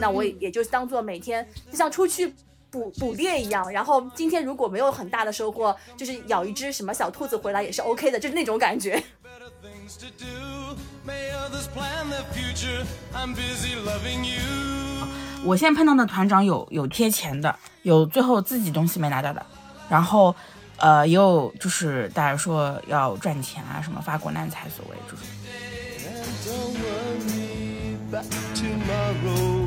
[0.00, 2.34] 那我也就当做每天就像出去
[2.70, 9.02] 捕捕猎一样，然后今天如果没有很大的收获，就是咬一只什么小兔子回来也是 OK 的，就是那种感觉。
[15.44, 19.44] 我现在碰到的团长有有贴钱的，有最后自己东西没拿到的，
[19.90, 20.34] 然后
[20.78, 25.20] 呃也有就是大家说要赚钱啊什么发国难财所谓这种。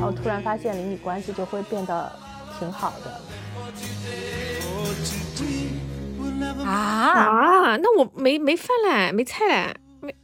[0.02, 2.12] 后突然发现邻里关系就会变得
[2.58, 3.20] 挺好的。
[6.64, 7.76] 啊啊！
[7.76, 10.14] 那我没没饭嘞，没菜嘞，没。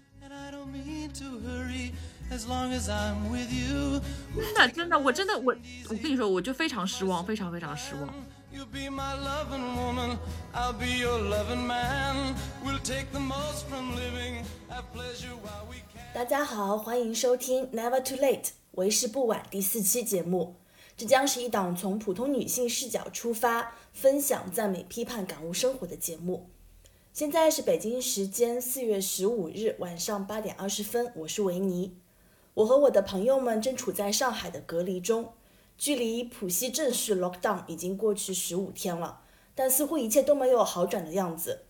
[4.36, 5.54] 真的真的，我真的我
[5.88, 8.08] 我跟你说，我就非常失望，非常非常失望。
[8.54, 15.66] You'll be my loverwomani'll be your lover manwe'll take the most from living at pleasure while
[15.68, 16.14] we can.
[16.14, 20.54] 大家好欢迎收听 never too late 为时不晚第四期节目。
[20.96, 26.48] 这将是一档从普通女性视角出发分享赞美批判感悟生活的节目。
[27.12, 31.96] 现在是北京时间四月十五日晚上八点二十分我是维尼。
[32.54, 35.32] 我和我的朋友们正处在上海的隔离中。
[35.76, 39.22] 距离浦西正式 lockdown 已经过去十五天了，
[39.54, 41.66] 但似乎一切都没有好转的样子。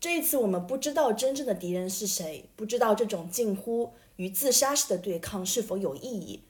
[0.00, 6.44] 这一次，我们不知道真正的敌人是谁，不知道这种近乎于自杀式的对抗是否有意义。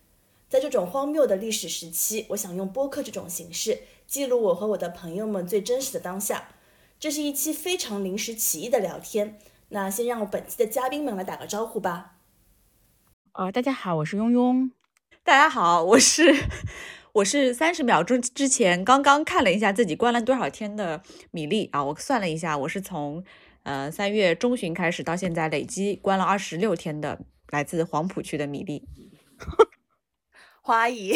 [0.48, 6.48] 在这种荒谬的历史时期，我想用播客这种形式记录我和我的朋友们最真实的当下。
[6.98, 9.38] 这是一期非常临时起意的聊天。
[9.70, 12.16] 那先让我本期的嘉宾们来打个招呼吧。
[13.34, 14.70] 哦，大家好，我是庸庸。
[15.28, 16.34] 大家好，我是
[17.12, 23.22] 我是三十秒钟之前刚刚看了一下自己关了多少天的米粒啊，我算了一下，我是从
[23.62, 28.88] 呃三月中旬开始到现在累积关了二十六天的来自黄浦区的米粒。
[30.64, 31.12] 黄阿姨，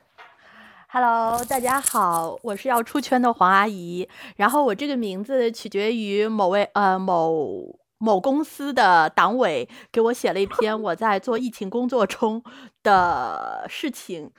[0.88, 4.08] Hello，大家好，我是要出圈的黄阿姨。
[4.36, 12.42] 然后我这个名字取决于某位呃某某公司的党委给我写了一篇我在做疫情工作中
[12.82, 14.30] 的事情，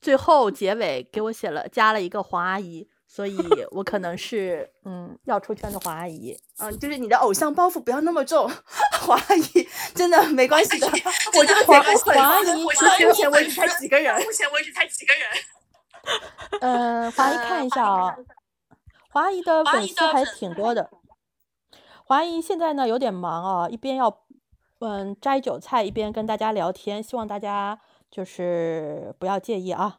[0.00, 2.88] 最后结尾给我写了加了一个黄阿姨。
[3.10, 3.38] 所以，
[3.70, 8.48] 我可能是嗯要出圈的黄阿姨，嗯，就是你的偶像包袱不要那么重，
[9.00, 10.86] 黄阿姨真的没关系的。
[10.86, 15.22] 我这个黄黄阿姨，目前为止才几个人，目前为止才几个人。
[16.60, 18.14] 呃，黄阿姨看一下啊，
[19.10, 20.90] 黄阿姨的粉丝还挺多的。
[22.08, 24.24] 黄阿姨现在呢有点忙啊，一边要
[24.78, 27.78] 嗯摘韭菜，一边跟大家聊天，希望大家
[28.10, 29.98] 就是不要介意啊。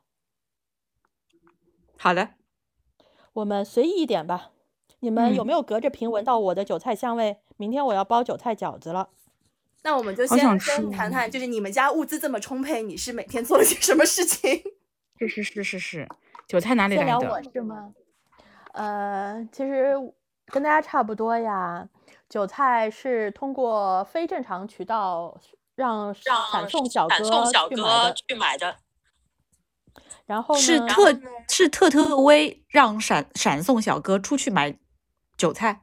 [1.99, 2.29] 好的。
[3.33, 4.49] 我们随意一点吧。
[5.01, 7.37] 你们有没有隔着屏闻到我的韭菜香味？
[7.57, 9.09] 明天我要包韭菜饺子了。
[9.83, 14.63] 那我们就先先谈谈，就是你们家物资这么充沛，你是每天做了些什么事情？
[15.19, 16.09] 是是是是是，
[16.47, 17.19] 韭菜哪里来的？
[17.19, 17.93] 聊我是吗？
[18.73, 19.93] 呃，其实
[20.47, 21.87] 跟大家差不多呀。
[22.29, 25.35] 韭菜是通过非正常渠道
[25.75, 28.77] 让闪送小哥去买的。
[30.25, 31.11] 然后是特
[31.47, 34.77] 是特特威让闪闪送小哥出去买
[35.35, 35.81] 韭菜，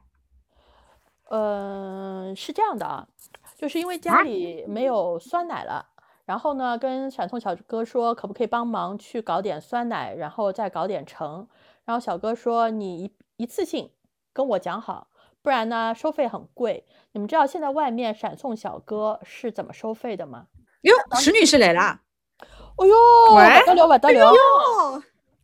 [1.29, 3.09] 嗯，是这样的啊，
[3.57, 5.89] 就是因为家里没有酸奶了，
[6.23, 11.45] 然后呢，跟闪送小哥说可不可以帮忙去搞点酸奶，然后再搞点橙，
[11.83, 13.91] 然后小哥说你一一次性
[14.31, 15.09] 跟我讲好，
[15.47, 16.83] 不然呢收费很贵。
[17.13, 20.47] 你们知道现在外面闪送小哥是怎么收费的吗？
[20.81, 22.01] 哟，石女士来啦。
[22.75, 22.93] 哎呦，
[23.29, 25.01] 不得了，不得了！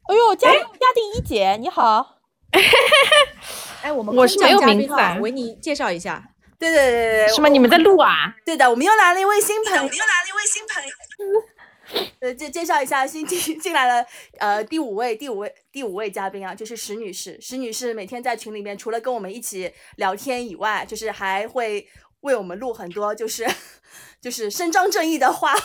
[0.09, 0.59] 哎呦，嘉嘉
[0.94, 2.18] 定一姐，你好。
[3.81, 6.22] 哎，我们我是没有名字，维尼介绍一下。
[6.59, 7.47] 对对对对，是吗？
[7.47, 8.35] 你们在录啊？
[8.46, 10.91] 对的，我们又来了一位新朋友，又来了一位新朋友。
[12.19, 14.05] 呃，介介绍一下新进 进来了，
[14.39, 17.39] 呃，第五位第五位第五位嘉宾啊，就是石女士。
[17.41, 21.87] 石女士每天在群里面，除了跟我们一起聊天以外，就是还会
[22.21, 23.45] 为我们录很多，就是
[24.22, 25.53] 就是伸张正义的话。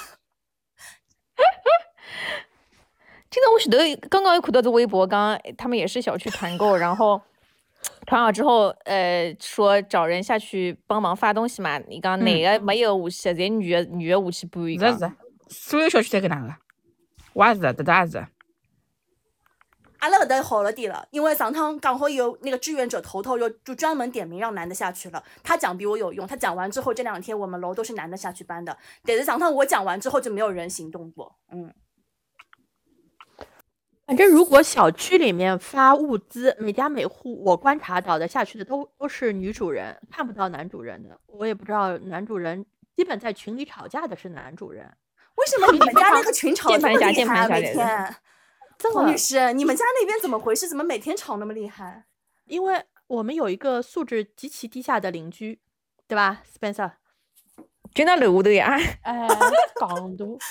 [3.31, 7.21] 今天我晓得，刚刚有看到这微博，刚刚他们也是小区团购，然后
[8.07, 11.79] 团好之后，呃，说找人下去帮忙发东西嘛。
[11.79, 15.13] 你讲男的没有武器，侪女的女的下去搬一个。
[15.49, 16.55] 所有小区侪搿能个，
[17.33, 18.27] 我也是，迭搭也是。
[19.99, 25.21] 阿拉搿搭好了点了，因为上趟刚好有那个志愿者头头就就专门点名让男的下去了。
[25.43, 28.79] 他讲比我有用，他讲完之后，这两天我们楼都是男的下去搬的。
[29.05, 31.75] 但是上趟我讲完之后就没有人行动过，嗯。
[34.07, 41.21] 反正如果小区里面发物资，每家每户我观察到的下去的都都是女主人，看不到男主人的。
[41.27, 42.65] 我也不知道男主人，
[42.97, 44.97] 基本在群里吵架的是男主人。
[45.39, 47.13] 为什么你们 家那个群吵得这么厉害啊？
[47.13, 48.17] 键盘侠每天，
[48.77, 50.69] 这么黄女士，你们家那边怎么回事？
[50.69, 52.05] 怎么每天吵那么厉害？
[52.47, 55.61] 因为我们有一个素质极其低下的邻居，
[56.07, 56.93] 对吧，Spencer？
[57.95, 59.29] 就那楼下头呀， 哎，
[59.77, 60.47] 戆大，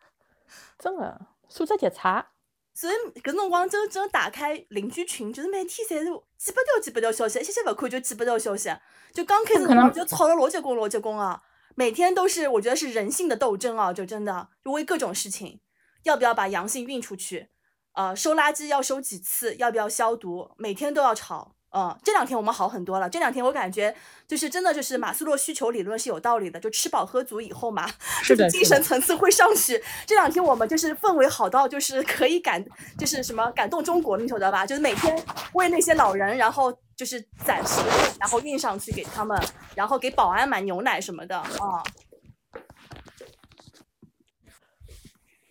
[0.78, 2.28] 真的素质极差。
[2.74, 6.04] 所以搿辰光真真打开邻居群，就是每天侪是
[6.38, 8.74] 几百条几百条消息，一歇歇勿看就几百条消息。
[9.12, 11.42] 就刚开始可能就吵了老结棍老结棍啊！
[11.74, 15.60] 每天都是我觉得是人性的斗争啊，就真的就为各种事情，
[16.04, 17.50] 要不要把阳性运出去？
[17.94, 19.54] 呃，收垃圾要收几次？
[19.56, 20.52] 要不要消毒？
[20.56, 21.56] 每天都要吵。
[21.74, 23.08] 嗯，这两天我们好很多了。
[23.08, 23.94] 这两天我感觉
[24.28, 27.88] 就是真的就是马斯洛需求理论是有道理的，就吃饱喝足以后嘛，
[28.50, 29.82] 精神层次会上去。
[30.06, 32.62] 这两天我们就是氛围好到就是可以感，
[32.98, 34.66] 就是什么感动中国，你晓得吧？
[34.66, 35.18] 就是每天
[35.54, 39.40] 为那些老人，然后就是攒食物，然后运上去给他们，
[39.74, 41.82] 然后给保安买牛奶什么的啊。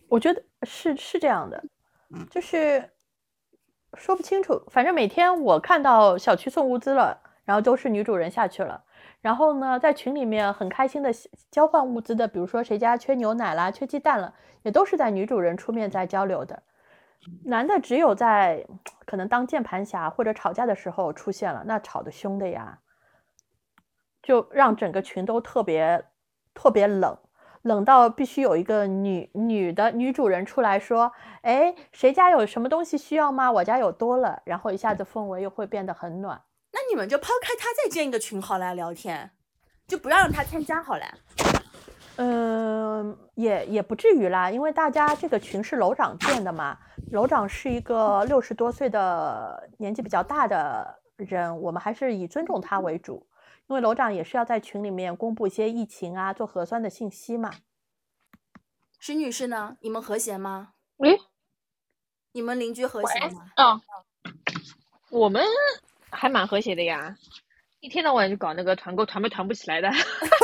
[0.07, 1.63] 我觉得是是这样的，
[2.29, 2.89] 就是
[3.93, 4.63] 说不清楚。
[4.69, 8.83] 反正每天我看到小区送物资了，然后都是女主人下去了。
[9.21, 11.11] 然后呢，在群里面很开心的
[11.51, 14.33] 交换物资的，比如说谁家缺牛奶啦、缺鸡蛋了，
[14.63, 16.63] 也都是在女主人出面在交流的。
[17.45, 18.65] 男的只有在
[19.05, 22.79] 可能当键盘侠或者吵架的时候出现了，那吵得凶的呀，
[24.23, 26.03] 就让整个群都特别
[26.55, 27.15] 特别冷。
[27.63, 31.11] 冷到必须有一个女女的女主人出来说
[31.43, 33.51] ：“哎，谁家有什么东西需要吗？
[33.51, 36.41] 我家有多了。”然后一下子氛围又会变得很暖。
[36.73, 39.29] 那你们就抛开他再建一个群好了聊天，
[39.87, 41.05] 就不要让他参加好了。
[42.17, 46.77] 嗯，也也不至于啦，因为大家这个群是楼长建的嘛，
[47.11, 53.25] 楼长是一个六十多岁的年纪比较大的人，我们还是以尊重他为主。
[53.71, 57.49] 因为楼长也是要在群里面公布一些疫情啊、做核酸的信息嘛。
[58.99, 59.77] 石女士呢？
[59.79, 60.73] 你们和谐吗？
[60.97, 61.17] 喂，
[62.33, 63.45] 你们邻居和谐吗？
[63.55, 63.81] 啊，
[65.09, 65.41] 我们
[66.09, 67.15] 还蛮和谐的呀，
[67.79, 69.89] 一天到晚就搞那个团购，团没团不起来的。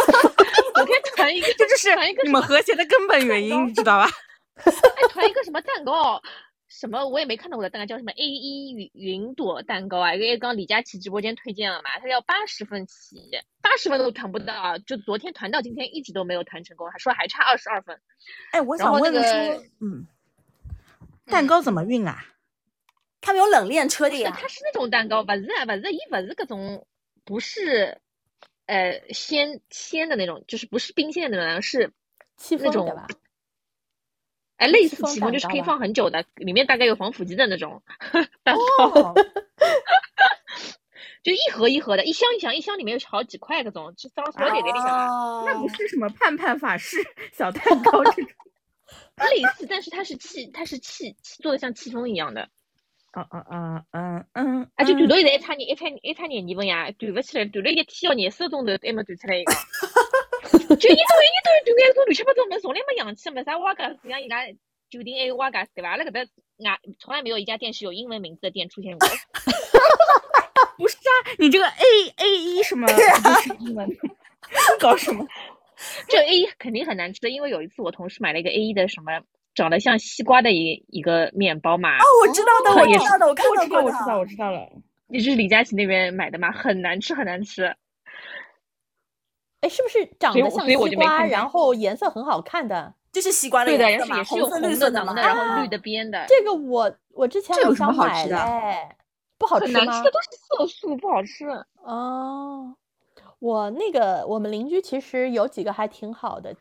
[0.73, 4.07] 昨天团一个， 这就是团一个什么你们和谐的根本原因，你知道吧？
[4.55, 4.71] 还，
[5.11, 6.21] 团一个什么蛋糕，
[6.67, 10.13] 什么我也没看到过的蛋糕，叫什么 A 一云云朵蛋糕啊？
[10.15, 13.29] 因为刚李佳琦直播间推荐了嘛，他要八十份起，
[13.61, 17.99] 八十份都团不到，就昨天团到今天一直都没有团成功，还说还差二十二分。
[18.51, 20.05] 哎，我想问的个，嗯，
[21.25, 22.25] 蛋糕怎么运啊？
[23.21, 24.37] 他们有冷链车的是，呀。
[24.37, 26.85] 它是那种蛋糕，不是啊，不是，伊不是各种，
[27.23, 28.01] 不是，
[28.65, 31.93] 呃，鲜鲜的那种，就是不是冰鲜的那种，是
[32.59, 33.07] 那种？
[34.57, 37.81] 哎，类似戚风，就是可以放很久的，里面大概有防腐剂的那种
[38.43, 39.13] 蛋糕， 哦，
[41.23, 46.97] 就一盒一盒的，一箱一箱，一箱里面有好几块搿种，就装塑料袋袋里向啊，哦那不是什么盼盼法式
[47.33, 48.31] 小蛋 糕这种？
[49.17, 52.49] 类似，但是它是气，它是气气做的像气风一样的，
[53.13, 59.53] 嗯嗯嗯嗯嗯，啊，就嗯团到现在还差年，还差一差年纪份呀，团不起来，团了一天要廿四个钟头还没团出来一个。
[60.75, 64.45] 就一堆一堆团眼种乱七八糟么，从来没洋气，没啥瓦嘎，像伊拉
[64.89, 65.89] 酒店还有瓦嘎对吧？
[65.91, 66.27] 阿拉搿搭外
[66.99, 69.07] 从来没有一家店是有英文名字的店出现过。
[70.77, 71.83] 不是啊，你这个 A
[72.17, 73.89] A 一什么就是英文？
[74.79, 75.25] 搞什么？
[76.07, 79.11] 这 A 一肯定很难吃的，因为有一次我同事买了一个 A 一的什么
[79.55, 84.19] 长得像西瓜的一一个面包嘛，哦，我知道的，我知道的，我看我知道，到过我知道，的。
[84.19, 84.69] 我知道了。
[85.09, 87.75] 你是李佳琦那边买的吗，很难吃，很难吃。
[89.61, 92.93] 哎，是不是长得像西瓜，然后颜色很好看的？
[93.11, 94.91] 就是西瓜的对的，颜色嘛，也是也是有红色、绿色。
[94.91, 98.95] 的然后啊绿的边的，这个我我之前这有我想买什么好吃的嘞，
[99.37, 100.11] 不好吃吗吃的？
[100.11, 101.47] 都是色素，不好吃。
[101.81, 102.75] 哦，
[103.39, 106.55] 我那个我们邻居其实有几个还挺好的。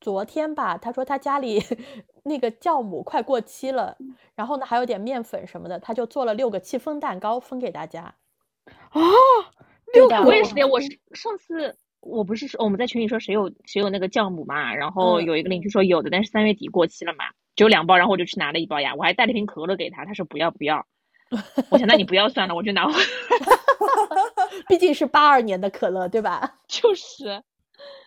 [0.00, 1.62] 昨天吧，他说他家里
[2.24, 3.96] 那个酵母快过期了，
[4.34, 8.16] 然后呢还有点面粉什么的，他就做了六个戚风蛋糕分给大家。
[8.92, 9.00] 哦，
[9.94, 17.24] 六个我也是的，我是上次我不是说我们在群里说谁有谁有那个酵母嘛，然后嗯有一个邻居说有的，但是三月底过期了嘛，
[17.56, 20.84] 只有两包，然后我就去拿了一包呀，我还带了瓶可乐给他，他说不要不要，
[21.70, 22.98] 我想那你不要算了，我就拿回来，
[24.68, 26.58] 毕竟是八二年的可乐，对吧？
[26.66, 27.42] 就是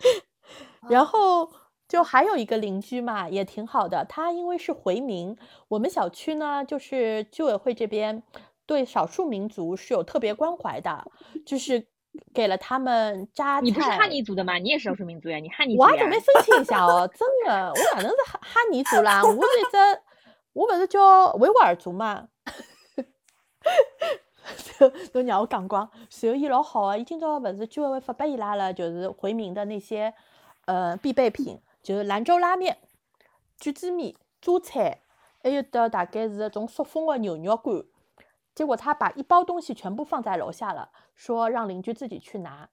[0.89, 1.49] 然后
[1.87, 4.05] 就还有一个邻居嘛，也挺好的。
[4.05, 5.37] 他因为是回民，
[5.69, 8.21] 我们小区呢，就是居委会这边
[8.65, 11.09] 对少数民族是有特别关怀的，
[11.45, 11.87] 就是
[12.33, 13.61] 给了他们榨菜。
[13.61, 14.55] 你不是哈尼族的吗？
[14.57, 19.21] 你也是少数民族呀，你哈尼族我还准备申请一下哦，真的，我哪能是哈哈尼族啦？
[19.23, 20.01] 我是一只
[20.53, 22.27] 我勿是叫维吾尔族嘛，
[24.79, 25.89] 就 都让我讲光。
[26.21, 30.13] 然后伊老好啊，伊今朝勿是居委会发拨伊拉了，就是回民的那些
[30.65, 32.77] 呃必备品，就是兰州拉面、
[33.59, 35.01] 卷子面、榨菜，
[35.43, 37.85] 还有得大概是种塑封的牛肉干。
[38.55, 42.69] 结果他把一包东西全部放在楼下了，说让邻居自己去拿。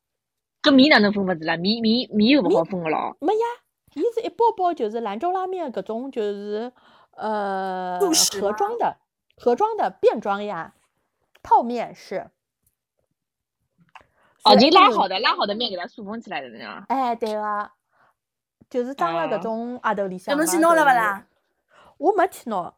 [0.63, 1.57] 搿米哪能分勿子啦？
[1.57, 3.17] 米米米又勿好分个咯。
[3.21, 3.47] 没呀，
[3.95, 6.73] 伊是一包包，就是兰州拉面搿种，就是
[7.17, 7.99] 呃
[8.41, 8.97] 盒装的，
[9.37, 10.75] 盒装的便装呀，
[11.43, 12.31] 泡面是。
[14.45, 16.85] 哦，是那种就拉好的拉好的面给它塑封起来的那样。
[16.89, 17.71] 哎，对个，
[18.71, 21.27] 就是装了搿啊种阿头里向侬去拿了就是勿啦？
[21.99, 22.73] 我没去拿，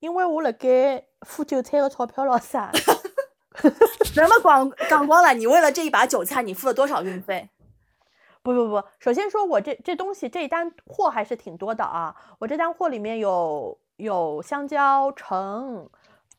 [0.00, 2.70] 因为我辣盖付韭菜的钞票老啥。
[4.14, 7.48] 咱们广讲光了，你为了这一把韭菜，你付了多少运费？
[8.40, 15.90] 不不不，首先说我这这东西这一单货还是挺多的啊，我这单货里面有有香蕉、橙，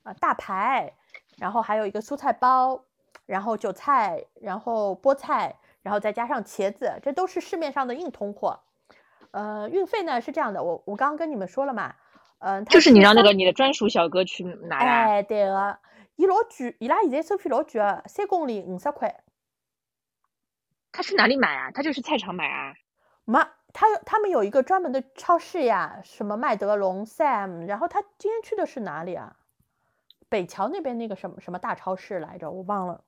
[0.03, 0.93] 呃大排，
[1.37, 2.81] 然后还有一个蔬菜包，
[3.25, 8.59] 然后韭菜，然后菠菜，然后再加上茄子，这都是市面上的硬通货。
[9.31, 11.93] 呃，运费呢是这样的，我我刚刚跟你们说了嘛，
[12.39, 15.01] 嗯、就是你让那个你的专属小哥去拿的啊。
[15.09, 15.79] 哎，对个，
[16.15, 19.23] 伊老贵，伊拉现在收费老贵个，三公里五十块。
[20.91, 21.71] 他去哪里买啊？
[21.71, 22.73] 他就是菜场买啊。
[23.25, 23.39] 没，
[23.73, 29.35] 他有他们有一个专门的超市呀，什么麦德龙、Sam，然后他今天去的是哪里啊？
[30.29, 33.03] 北桥那边那个什么什么大超市来着，我忘了。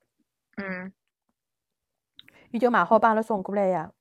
[0.57, 0.91] 嗯，
[2.51, 3.91] 伊就买好帮阿拉送过来呀，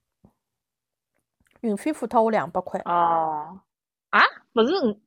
[1.61, 2.81] 运费付脱我两百块。
[2.85, 3.61] 哦，
[4.11, 4.21] 啊，
[4.53, 5.01] 不是五，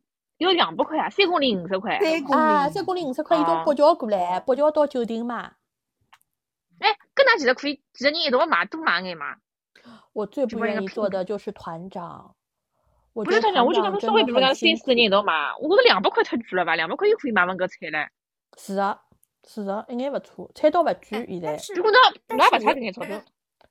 [0.43, 1.99] 要两百块啊，三公里五十块。
[1.99, 5.53] 三公啊，里三公里五十块，伊从哦北桥过来，北桥到酒店嘛。
[6.79, 9.37] 哎，跟他其实可以几个人一道买，多买眼嘛。
[10.13, 12.35] 我最不愿意做的就是团长，
[13.13, 16.75] 我不是团长，觉得团我就讲长真说稍微比如的很辛讲三四个人一道买，我觉着两百块太贵了吧？
[16.75, 18.07] 两百块又可以买份搿菜唻。
[18.57, 19.01] 是啊，
[19.47, 21.97] 是啊，一眼勿错，菜刀勿贵现在如果呢，
[22.27, 23.21] 但是我我也勿差搿眼钞票。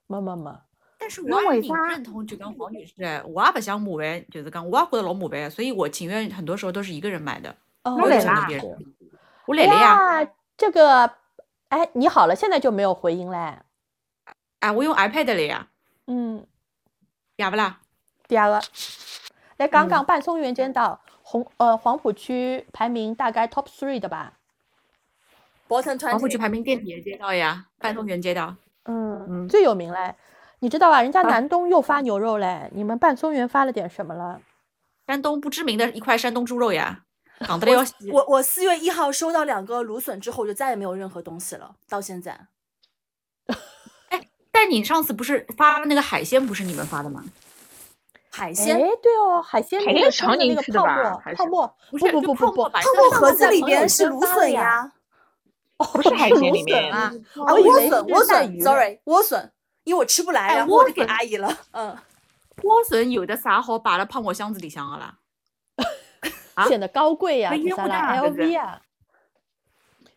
[0.07, 0.51] 没没没，
[1.03, 8.95] 但是我也挺为啥认同就跟黄女士的，我也不想麻烦，就是讲我也觉得老麻烦，所以我情愿很多时候都是一个人买的，哦，我来也不想跟啦别人拼。
[9.47, 11.13] 我来了呀，这个，
[11.71, 13.59] 哎，你好了，现在就没有回音嘞。
[14.61, 15.67] 哎，我用 iPad 了呀，
[16.07, 16.47] 嗯，
[17.37, 17.81] 哑不啦？
[18.29, 18.63] 第二个，
[19.57, 24.35] 来讲嗯讲半松园街道红呃黄浦区排名大概 top three 的吧。
[25.67, 28.55] 黄浦区排名垫底的街道呀，半松园街道。
[28.85, 30.15] 嗯，嗯最有名嘞，
[30.63, 31.03] 你知道吧？
[31.03, 34.41] 人家啊南东又发牛肉嘞，你们半松园发了点什么了？
[35.09, 37.03] 山东不知名的一块山东猪肉呀。
[38.13, 42.39] 我我四月一号收到两个芦笋之后，就再也没有任何东西了，到现在。
[44.11, 47.25] 哎但你上次不是发那个海鲜，不是你们发的吗？
[47.27, 47.33] 哎，
[48.31, 54.93] 海鲜哎对哦，海鲜那个海鲜是常年吃的吧泡沫不是，不不不不泡沫盒子里边是芦笋呀笋呀，
[55.93, 59.51] 不是海芦鲜里面笋啊，莴笋，莴笋，sorry，莴笋，
[59.85, 61.57] 因为我吃不来，哎然后我就给阿姨了。
[61.73, 61.97] 嗯，
[62.63, 65.19] 莴笋有的啥好摆了泡沫箱子里向的啦？
[66.55, 68.81] 啊显得高贵呀，？LV 啊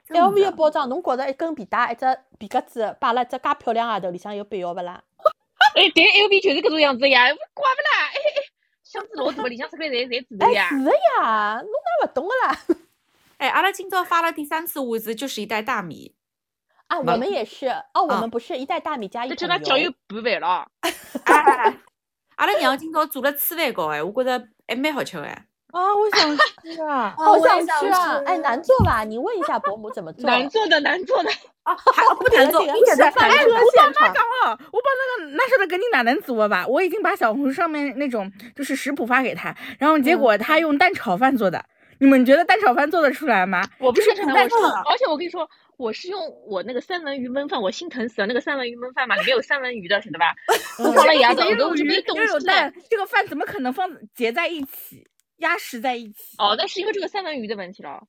[0.10, 2.06] ，LV 的包装，侬觉着一根皮带，一只
[2.38, 5.02] 皮夹子，摆了一只介漂亮额头，里向有必要勿啦？
[5.76, 8.08] 哎，对，LV 就是搿种样子呀，怪勿啦？
[8.14, 8.44] 哎哎，
[8.84, 10.70] 箱子老大，里向出来侪侪纸头哎，呀。
[10.70, 12.60] 是的呀，侬哪勿懂个啦？
[13.38, 16.14] 哎，阿拉今朝发了第三次物资，就是一袋大米。
[16.88, 20.68] 啊，我们也是，哦，我啊们不是一袋大米加一这叫桶油他酱油拌饭了。
[21.26, 21.78] 哎，
[22.36, 25.24] 阿拉娘今朝做了粢饭糕，哎，我觉着还蛮好吃的。
[25.24, 25.46] 哎。
[25.72, 28.22] 啊，我想吃啊，好想想吃啊！
[28.26, 29.04] 哎，难做吧？
[29.04, 30.26] 你问一下伯母怎么做。
[30.26, 31.30] 难做的，难做的。
[31.64, 33.54] 啊，还 不难做，这个一点都不难做。
[33.58, 34.88] 饭车现场，哦，我把
[35.20, 36.66] 那个那时候的给你哪能做吧？
[36.66, 41.66] 我已经把小红书上面那种就是食谱发给他，然后结果他用蛋炒饭做的。
[42.00, 43.62] 你们觉得蛋炒饭做得出来吗？
[43.80, 48.28] 我不是是蛋炒饭，而且我跟你说，我是用我那个三文鱼焖饭，我心疼死了。
[48.28, 50.34] 那个三文鱼焖饭嘛，里面有三文鱼的，晓得吧？
[50.80, 56.36] 我放了牙子，我都这边动又有蛋。，这个饭怎么可能放结在一起，压实在一起？
[56.38, 58.08] 哦，那是因为这个三文鱼的问题了。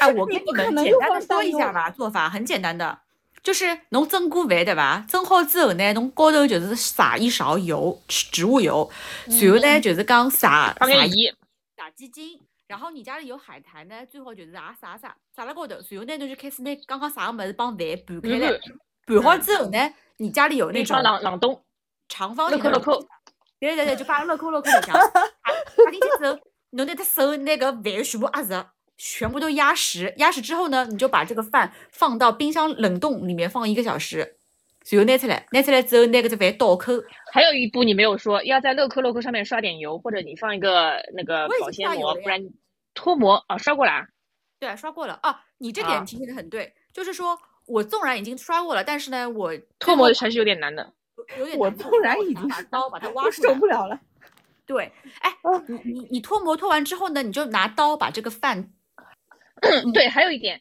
[0.00, 3.00] 哎，就是我跟你们简单的说一下吧，做法很简单的，
[3.42, 5.04] 就是侬蒸过饭对吧？
[5.08, 8.90] 蒸好之后呢，侬高头就是撒一勺油，植物油，
[9.26, 11.34] 然后呢就是讲撒撒盐，
[11.76, 12.40] 撒鸡精。
[12.70, 18.48] 然后你家里有海苔呢，最好就是也撒撒撒了高头，然后呢，侬就开始拿刚刚撒个物事帮饭拌开来
[19.06, 21.64] 拌，好之后呢，你家里有那种冷冷冻，
[22.08, 22.78] 长方乐形的
[23.58, 26.38] 对对对，就把乐扣乐扣里向打打进去之后，
[26.70, 28.64] 侬拿的手那个饭全部压实，
[28.96, 30.14] 全部都压实。
[30.18, 34.36] 压实之后呢，你就把这个饭放到冰箱冷冻里面放一个小时，
[34.88, 36.92] 然后拿出来，拿出来之后拿搿只饭倒扣。
[37.32, 42.40] 还有一步你没有说，要在乐扣乐扣上面刷点油，或者你放一个那个保鲜膜，不然
[43.00, 44.06] 脱模啊，刷过了啊。
[44.58, 45.42] 对啊，刷过了啊。
[45.58, 50.92] 你这啊点提醒的很对，就是说我纵然已经刷过了，但是呢，我脱模还是有点难的。
[51.16, 53.98] 我有点难度纵然已经把刀把它挖出来受不了了。
[54.66, 55.34] 对，哎，
[55.66, 58.70] 你你你脱模脱完之后呢，你就拿刀把这个饭
[59.94, 60.60] 对，还有一点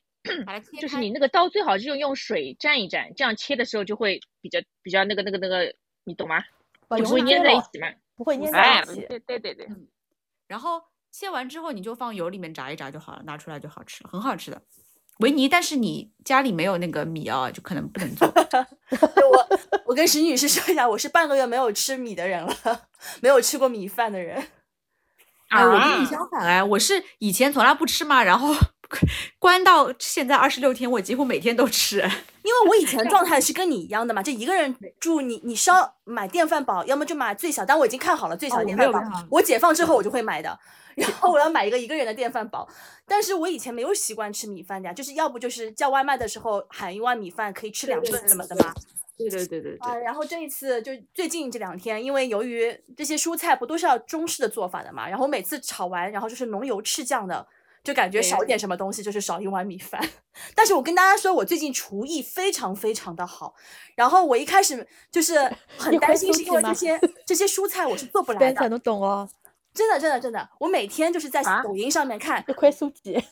[0.81, 6.41] 就是你那个刀最好是用水蘸一蘸，这样切的时候就会比较比较那个那个那个，你懂吗？
[6.97, 7.87] 就不会粘在一起嘛。
[8.15, 9.05] 不会粘在哎一，起。
[9.07, 9.67] 对对对对，
[10.47, 14.61] 然后切完之后你就放油里面炸一炸就好了，拿出来就好吃了，很好吃的。
[15.19, 18.25] 维尼，但是你家里没有那个米啊，就可能不能做。
[18.31, 22.55] 我我跟石女士说一下，我是半个月没有吃米的人了，
[23.21, 24.47] 没有吃过米饭的人。
[25.49, 28.53] 啊，我跟啊你相反哎，我是以前从来不吃嘛，然后
[29.39, 31.97] 关到现在二十六天，我几乎每天都吃。
[32.43, 40.57] 因为我以前状态是跟你一样的嘛，就一个人住，你你烧买电饭煲，要么就买最小，但我已经看好了最小的电饭煲，我解放之后我就会买的。
[40.95, 42.67] 然后我要买一个一个人的电饭煲，
[43.07, 48.73] 但是我以前没有习惯吃米饭的呀，就是要不就是叫外卖的时候喊一碗米饭可以吃两顿什么的嘛。
[49.17, 57.45] 对对对对啊，然后这一次就最近这两天，因为由于这些蔬菜不都是要中式的做法的嘛，然后每次炒完，然后就是浓油赤酱的，
[57.83, 60.01] 就感觉少一点什么东西，就是少一碗米饭。
[60.55, 63.53] 但是我跟大家说，我最近厨艺非常非常的好，
[63.95, 65.39] 然后我一开始就是
[65.77, 69.27] 很担心，是因为这些这些蔬菜我是做不来的，能懂哦，
[69.73, 71.63] 真的真的真的，我每天就是在啊？
[71.63, 73.23] 抖音上面看，一块苏记。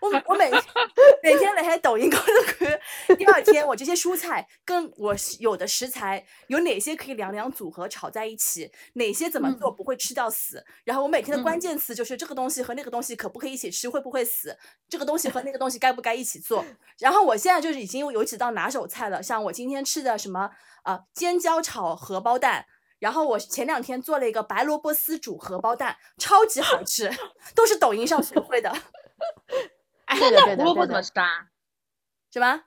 [0.00, 0.50] 我我每
[1.22, 10.64] 每天来抖音高头看，第二天我这些蔬菜跟我有的食材有哪些可以两两组合炒在一起，哪些怎么做不会吃到死。
[10.84, 14.56] 然后我每天的关键词就是这个东西和那个东西可不可以一起吃，会不会死？
[14.88, 16.64] 这个东西和那个东西该不该一起做？
[16.98, 20.50] 然后我现在就是已经有有几道拿手菜了，像我今天吃的什么
[20.84, 22.66] 呃尖椒炒荷包蛋。
[22.98, 27.10] 然后我前两天做了一个白萝卜丝煮荷包蛋，超级好吃，
[27.56, 28.70] 都是抖音上学会的。
[30.18, 30.86] 对的对的胡萝卜对的。
[30.88, 31.46] 怎么吃啊？
[32.30, 32.62] 什么？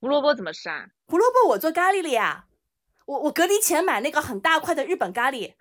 [0.00, 0.88] 胡萝卜怎么吃啊？
[1.06, 2.46] 胡萝卜我做咖喱了呀，
[3.06, 5.54] 我我隔离前买那个很大块的日本咖喱，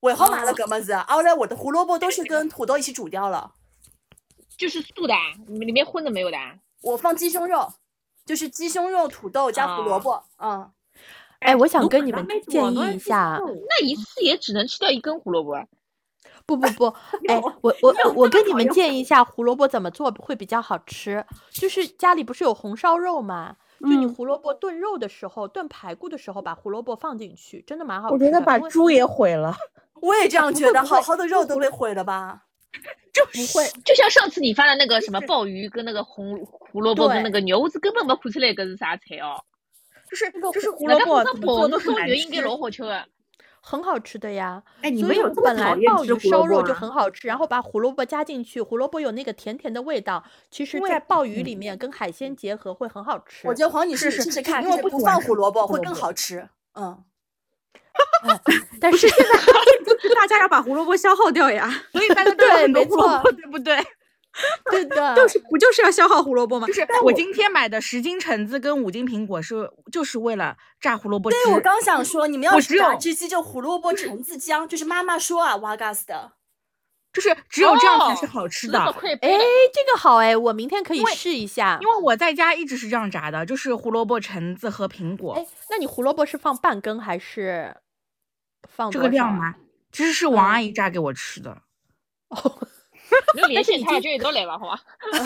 [0.00, 3.54] 尾好买了搿么子，后来我的胡萝卜都是跟土豆一起煮掉了，
[4.56, 6.56] 就是素的啊，里面荤的没有的啊。
[6.82, 7.74] 我放鸡胸肉，
[8.24, 10.72] 就是鸡胸肉、土豆加胡萝卜，嗯，
[11.40, 15.66] 哎，我想跟你们建议一下，那一次也只能吃掉一根胡萝卜啊。
[16.56, 16.96] 不不不，
[17.28, 21.24] 哎，我我我我跟你们建议一下，胡萝卜怎么做会比较好吃。
[21.50, 23.56] 就是家里不是有红烧肉吗？
[23.80, 29.56] 就你嗯胡萝卜炖肉的时候，炖排骨的时候，把胡萝卜放进去，真的蛮好吃我觉得把猪也毁了。
[30.00, 32.42] 我也这样觉得，好好的肉都被毁了吧？
[33.12, 39.42] 就不会，就像上次你发的那个什么鲍鱼跟那个红胡萝卜跟那个牛，我是根本没看出来搿是啥菜哦。
[40.08, 42.14] 就是就是胡萝卜个怎么做都很中难吃。
[42.14, 43.06] 原应该老好吃的。
[43.62, 44.62] 很好吃的呀。
[44.82, 46.74] 哎，你所以们有本来鲍鱼烧肉就啊？
[46.74, 53.46] 很好吃，然后把胡萝卜加进去，胡萝卜有那个甜甜的味道，其实，在鲍鱼里面跟海鲜结合会很好吃。
[53.46, 56.48] 我觉得黄女士试试看，因为不放胡萝卜会更好吃。
[56.74, 57.02] 嗯，
[58.80, 63.76] 但是现在大家要把胡萝卜消耗掉呀，所以大家对没错对不对？
[64.72, 66.66] 对的， 就是不就是要消耗胡萝卜吗？
[66.66, 71.36] 就是我今天买的十斤橙子跟五斤苹果是就是为了榨胡萝卜汁。
[71.44, 76.32] 对，我刚想说，你们要我只是炸有汁机就胡萝卜橙子姜，就是妈妈说啊，瓦嘎斯的。
[77.12, 78.78] 就是只有这样才是哦好吃的。
[78.78, 78.88] 哎，
[79.20, 81.86] 这个好哎，我明天可以试一下因。
[81.86, 87.76] 为我在家一直是这样炸的，就是胡萝卜、橙子和苹果哎，那你胡萝卜是放半根还是
[88.66, 88.98] 放这？
[88.98, 89.56] 个量吗？
[89.92, 91.58] 其实是王嗯阿姨炸给我吃的。
[93.38, 94.80] 侬联系已他就一道来吧，好吧？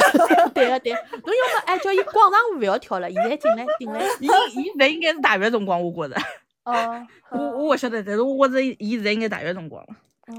[0.55, 4.01] 对个对个，侬要么哎叫伊广场舞不要跳了，现在进来进来。
[4.20, 6.20] 伊伊现在应该是大学辰光，我觉着。
[6.64, 9.88] 哦，我我不晓得，但是我觉着伊现在应该大学辰光了。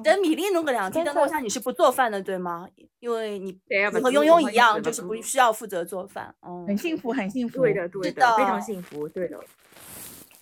[0.03, 2.67] 等米粒弄个两天，天色等我想你是不做饭的，对吗？
[2.99, 6.35] 因为你你和庸庸一样，就是不需要负责做饭。
[6.45, 7.61] 嗯，很幸福，很幸福。
[7.61, 9.39] 对的，对的，非常幸福，对的。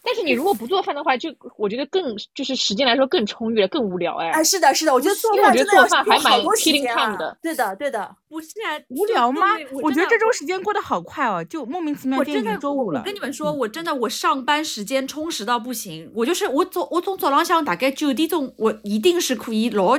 [0.05, 4.29] 但是你如果不做饭的话，就我觉得更就是时间来说更充裕了，更无聊哎。
[4.29, 7.37] 哎，是的，是的，我觉得做因为我觉得饭真的要做饭还蛮花好多时 killing 间 time 啊的。
[7.41, 8.15] 对的，对的。
[8.29, 9.41] 不是啊，无聊吗？
[9.71, 13.01] 我我觉得这周时间过得好快哦，就莫名其妙我变真的，我我成周五了。
[13.03, 16.11] 跟你们说，我真的我上班时间充实到不行。
[16.13, 19.97] 我就是我早我从早浪向大概九点钟，我一定是可以老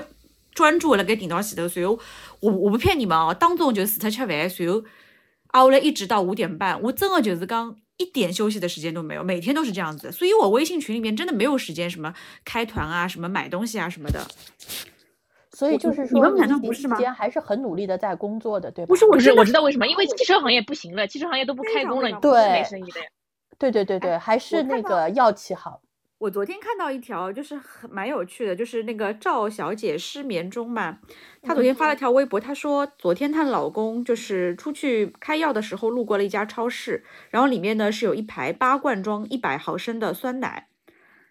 [0.55, 1.99] 专注的辣盖电脑前头，随后
[2.40, 4.83] 我我不骗你们哦，当中就除脱吃饭，随后
[5.53, 10.13] 挨下来一直到五点半，我真的就是讲一点休息的时间都没有，每天都是这样子。
[10.13, 14.27] 所以我微信群里面真的没有时间什么开团啊，什么买东西啊什么的。
[15.53, 18.89] 所以就是说你疫情难道不是吗还是很努力的在工作的，对吧？
[18.89, 23.07] 不是我不是，我知道为什么，因为汽车行业不行了，汽车行业都不开工了，你不是没对生意的呀。
[23.59, 25.81] 对对对对，还是那个药企好。
[26.19, 30.99] 我昨天看到一条，就是很蛮有趣的，就是那个赵小姐失眠中嘛，
[31.43, 40.69] 她昨天发了条微博，她说昨天她老公就是出去开药的时候路过了一家超市，然后里面呢是有一排八罐装一百毫升的酸奶，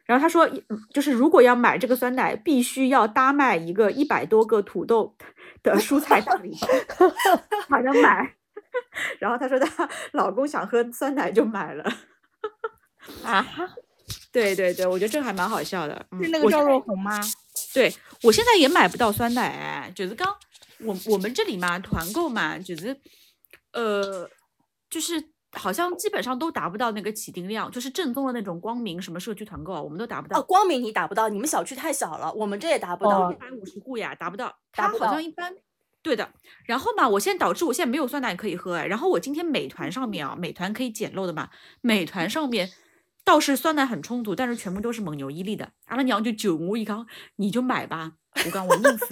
[0.06, 0.48] 然后她说
[0.94, 5.16] 就是如果要买这个酸奶，必须要搭卖一个一百多个土豆
[5.64, 6.56] 的 蔬菜大礼
[7.00, 7.10] 包
[7.68, 8.36] 才能买，
[9.18, 11.84] 然后她说她老公想喝酸奶就买了。
[13.24, 13.70] 啊哈，
[14.32, 16.06] 对对对，我觉得这还蛮好笑的。
[16.12, 17.20] 嗯是那个赵若红吗？
[17.74, 20.28] 对我现在也买不到酸奶哎，就是刚
[20.80, 22.96] 我我们这里嘛，团购嘛，就是
[23.74, 24.30] 呃，
[24.90, 30.42] 就是好像基本上都达不到那个起订量，就是正宗的那种光明什么社区团购啊，我们都达不哦，到。
[30.42, 33.32] 光明你达不到，你们小区太小了，我们这也达不到。
[33.32, 35.54] 一百五十户呀，达不到，它好像一般。
[36.02, 36.30] 对的，
[36.66, 38.86] 然后嘛，我现在导致我现在没有酸奶可以喝哎。
[38.86, 41.50] 然后我今天美团上面啊，美团可以捡漏的嘛，
[41.82, 42.70] 美团上面
[43.26, 45.72] 倒是酸奶很充足，但是全部都是蒙牛伊利的。
[45.88, 47.06] 阿拉娘就九牛一刚，
[47.38, 48.14] 你就买吧。
[48.46, 49.08] 我刚我弄死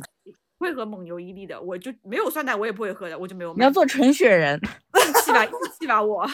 [0.57, 3.57] 不会喝蒙牛伊利的，我就没有酸奶我也不会喝的，我就没有买。
[3.57, 4.57] 你要做纯血人。
[4.95, 6.29] 硬气吧，硬气吧我，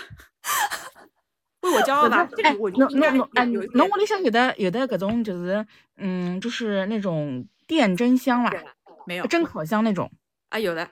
[1.62, 2.28] 为我骄傲吧。
[2.36, 5.66] 这哎，里我侬应该侬侬哎，有有一点侬屋里向有的有的搿种就是
[5.98, 8.52] 嗯，就是那种电蒸箱啦，
[9.08, 10.12] 没有蒸烤箱那种，
[10.50, 10.60] 啊？
[10.60, 10.92] 有的，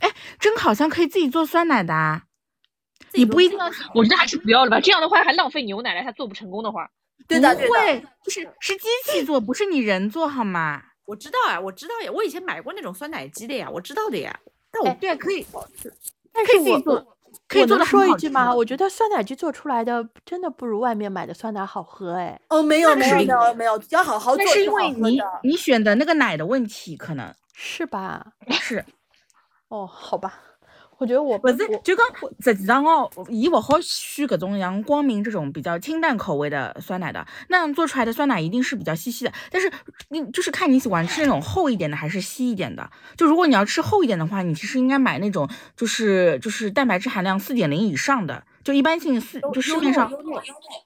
[0.00, 2.24] 哎蒸烤箱可以自己做酸奶的啊。
[3.14, 6.88] 你不一定要我觉得还是不要了吧，这样的话还浪费牛奶了，他做不成功的话，
[7.26, 7.54] 对的。
[7.54, 10.82] 不会，就是是机器做，不是你人做好吗？
[11.06, 14.38] 我知道啊，我知道呀，我以前买过那种酸奶机的呀，我知道的呀。
[14.70, 15.44] 但我哎，对啊，可以，
[16.32, 17.16] 但可以自己做是我
[17.48, 18.54] 可以做的说一句吗？
[18.54, 22.40] 我觉得酸奶机做出来的真的不如外面买的酸奶好喝哎。
[22.48, 28.24] 哦，没有没有没有没有，要好好做那是因为你你选的那个奶的问题，可能是吧？
[28.60, 28.84] 是。
[29.66, 30.38] 哦，好吧，
[31.00, 32.04] 我觉得我不是我，就讲
[32.40, 39.32] 实际上哦，伊勿好选搿种像光明这种比较清淡口味的酸奶的，那样做出来的酸奶一定是比较稀稀的。
[39.50, 39.72] 但是
[40.10, 42.90] 你就是看你喜欢吃那种厚一点的还是稀一点的。
[43.16, 50.08] 就如果你要吃厚一点的话，你其实应该买那种就是就是蛋白质含量四点零以上的，就一般性四就市面上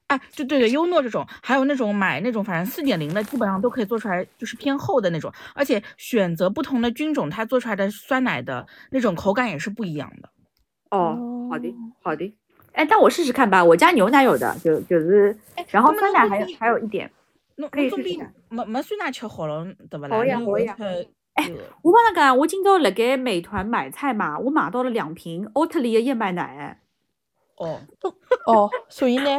[0.06, 10.30] 哎，就对对，优诺这种，还有那种买那种反正四点零的，基本上都可以做出来，就是偏厚的那种，而且选择不同的菌种，它做出来的酸奶的那种口感也是不一样的。
[10.90, 12.34] 哦，好的好的。
[12.72, 15.36] 哎，但我试试看吧，我家牛奶有的，就就是，
[15.68, 17.10] 然后酸奶还还有一点。
[17.56, 20.16] 侬可以侬总比试试没没酸奶吃好了，对不啦？
[20.16, 20.74] 好呀好呀
[21.34, 21.50] 哎
[21.82, 26.80] 我帮他讲，我今朝辣盖美团买菜嘛，我买到了两瓶奥特利的燕麦奶。
[27.56, 27.80] 哦，
[28.46, 29.38] 哦，所以呢，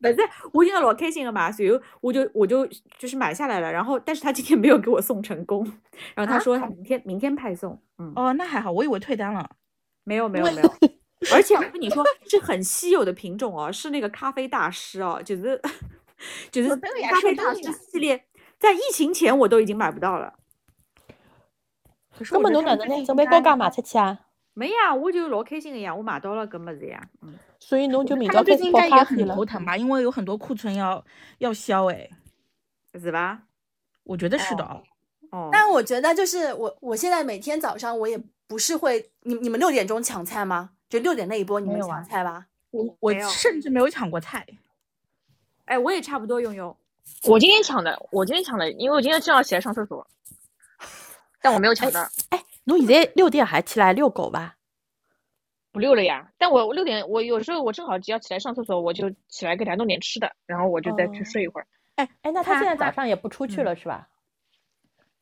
[0.00, 0.16] 不是，
[0.52, 2.66] 我今朝老开心了嘛，随后我就我就
[2.98, 5.64] 就是买下来了，然后但是他今天没有给我送成功，
[6.14, 7.80] 然后他说他明天明天派送。
[7.98, 9.48] 嗯，哦，那还好，我以为退单了。
[10.04, 10.74] 没有没有没有，
[11.34, 15.60] 而且我跟你说是很稀有的品种哦，是那个咖啡大师哦，就是
[16.50, 18.24] 就是咖啡大师系列，
[18.58, 20.34] 在疫情前我都已经买不到了。
[22.32, 24.18] 那么侬哪能呢准备高价卖出去啊？
[24.58, 29.28] 没呀，我就老开心的呀，我买到了搿么子呀，嗯，所以侬就明朝开始泡近应该也很。
[29.28, 29.76] 头疼吧？
[29.76, 31.04] 因为有很多库存要
[31.38, 32.10] 要销，哎，
[32.94, 33.42] 是吧？
[34.02, 34.82] 我觉得是的哦。
[35.30, 40.70] 哦，但我觉得就是我，我现在每天早上我也不是会，你你们六点钟抢菜吗？
[40.88, 42.46] 就六点那一波你们有啊抢菜吧？
[42.70, 44.44] 我我甚至没有抢过菜。
[45.66, 46.76] 哎，我也差不多用用。
[47.22, 50.04] 我今天抢的，我今天抢的，因为我今天正好起来上厕所，
[51.40, 54.56] 但我没有抢到，哎，侬现在六点还起来遛狗吧？
[55.72, 56.30] 不遛了呀。
[56.36, 61.66] 但我我六点，我有时候我正好只要起来上厕所，我就起来给他弄点吃的，然后我就再去哦睡一会儿。
[61.96, 64.08] 哎，那他他现在早上也不出去嗯了是吧？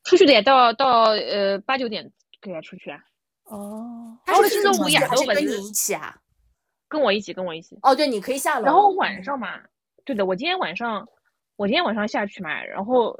[0.03, 2.99] 出去的呀，到到呃八九点给他出去啊，
[3.45, 6.17] 哦，我他是自己是中午呀还是跟你一起啊？
[6.89, 7.77] 跟我一起，跟我一起。
[7.81, 8.65] 哦，对，你可以下楼。
[8.65, 9.59] 然后晚上嘛，
[10.05, 11.07] 对的，我今天晚上，
[11.55, 13.19] 我今天晚上下去嘛，然后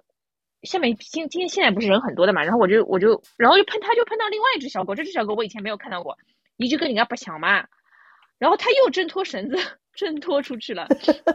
[0.67, 6.17] 下面今今天现在不是人很多的嘛，然后我就我就然后就碰他就碰到另外一只小狗，这只小狗我以前没有看到过，
[6.58, 7.65] 一直跟人家不抢嘛，
[8.38, 9.58] 然后他又挣脱绳子
[9.93, 10.88] 挣脱出去了，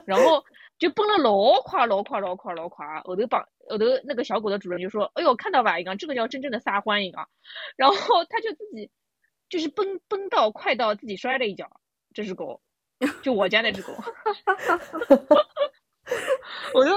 [0.07, 0.45] 然后
[0.79, 7.27] 就蹦了老快老快老快老快，后头帮后头那个小狗的主人就说，哎呦看到吧，一个这个叫真正的撒欢一个，
[7.77, 8.91] 然后他就自己
[9.49, 11.69] 就是奔奔到快到自己摔了一跤，
[12.15, 12.61] 这只狗。
[13.21, 13.93] 就我家那只狗
[16.73, 16.93] 我就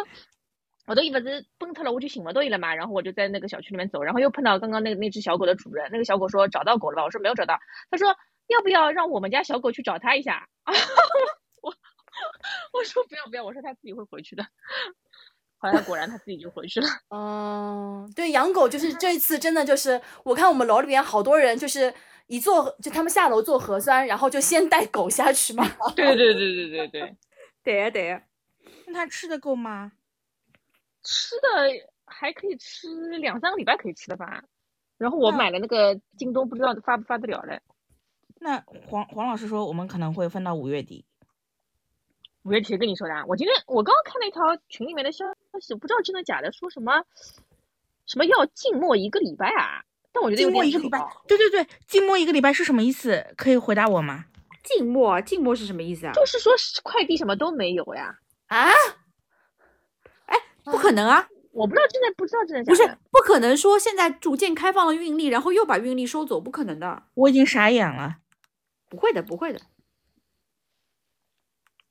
[0.85, 2.75] 我都以为是崩脱了，我就醒不到伊了嘛。
[2.75, 5.89] 然后我就在那个小区里面走，然后又碰到刚刚那那只小狗的主人。
[5.91, 7.03] 那个小狗说找到狗了吧？
[7.03, 7.59] 我说没有找到。
[7.89, 8.15] 他说
[8.47, 10.47] 要不要让我们家小狗去找它一下？
[11.61, 11.73] 我
[12.73, 14.45] 我说不要不要，我说它自己会回去的。
[15.57, 16.87] 后来果然它自己就回去了。
[17.09, 21.91] 嗯，对，养狗就是这一次真的就是，我看我们楼里边好多人就是
[22.27, 25.67] 一做就他们下楼做核酸，然后就先带狗下去嘛。
[25.95, 27.15] 对对对对对对，
[27.63, 28.21] 对呀 对呀，
[28.93, 29.93] 它吃的够吗？
[31.05, 31.47] 吃的
[32.05, 32.89] 还可以吃
[33.19, 34.43] 两三个礼拜可以吃的吧。
[34.97, 37.61] 然后我买了那个京东，不知道发不发得了嘞。
[38.39, 41.05] 那黄黄老师说我们可能会分到五月底。
[42.43, 43.23] 五月谁跟你说的啊？
[43.27, 45.25] 我今天我刚刚看了一条群里面的消
[45.59, 47.03] 息，不知道真的假的，说什么
[48.05, 49.83] 什么要静默一个礼拜啊？
[50.11, 53.33] 但我觉得有静默一个礼拜对对对，静默一个礼拜是什么意思？
[53.35, 54.25] 可以回答我吗？
[54.63, 56.13] 静默，静默是什么意思啊？
[56.13, 58.15] 就是说快递什么都没有呀。
[58.47, 58.69] 啊？
[60.65, 61.27] 哎，不可能啊！
[61.51, 68.17] 我不知道真的不知道真的假不是。，不可能说现在逐渐开放了运力，然后又把运力收走，不可能的，我已经傻眼了。
[68.89, 69.59] 不会的，不会的。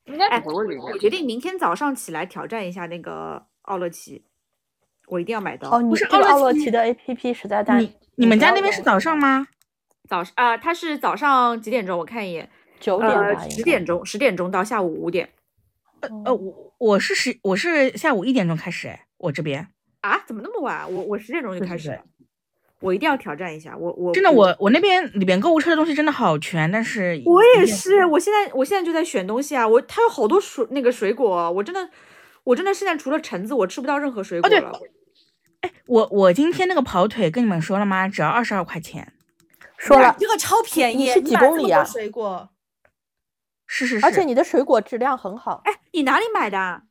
[0.05, 4.27] 应该哎不会，我决定明天早上起来挑战一下那个奥乐奇，
[5.07, 5.71] 我一定要买到。
[5.71, 9.47] 哦，你是奥乐奇奥乐奇的 APP 实在太你你们家那边是早上吗？
[10.07, 11.99] 早上啊、它是早上几点钟？
[11.99, 15.31] 我看一眼，九点十点钟，十点钟到下午五点
[16.25, 19.67] 呃，我我是十我是下午一点钟开始哎，我这边
[20.01, 20.23] 啊？
[20.27, 20.93] 怎么那么晚？
[20.93, 22.01] 我我十点钟就对对对开始了，
[22.81, 23.77] 我一定要挑战一下。
[23.77, 31.89] 我我真的我我那边里边购物车的东西真的好全，但是我也是，我现在我现在就在选东西啊，我它有好多水那个水果，我真的
[32.45, 34.59] 我真的现在除了橙子，我吃不到任何水果对
[35.61, 35.71] 哎。
[35.87, 38.07] 我我今天那个跑腿跟你们说了吗？
[38.09, 39.13] 只要二十二块钱。
[39.77, 42.49] 说了，这个超便宜，是几公里啊水果，
[43.67, 45.63] 是是是，而且你的水果质量很好。
[45.65, 46.83] 哎，你哪里买的啊？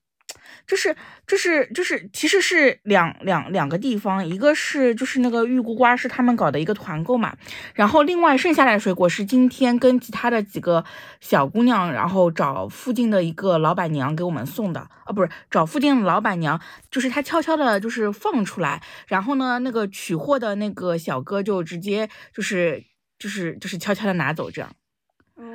[0.65, 0.95] 就是
[1.27, 7.35] 这是这是，其实是两两两个地方，一个是就是那个玉菇瓜是他们搞的一个团购嘛，
[7.73, 10.83] 然后另外剩下来的水果是今天跟其他的几个
[11.19, 16.59] 小姑娘，然后找附近的一个老板娘给我们送的，啊不是找附近的老板娘，
[16.89, 22.81] 就是她悄悄的就是放出来，然后呢那个取货的那个小哥就直接就是
[23.19, 24.71] 就是就是悄悄的拿走这样，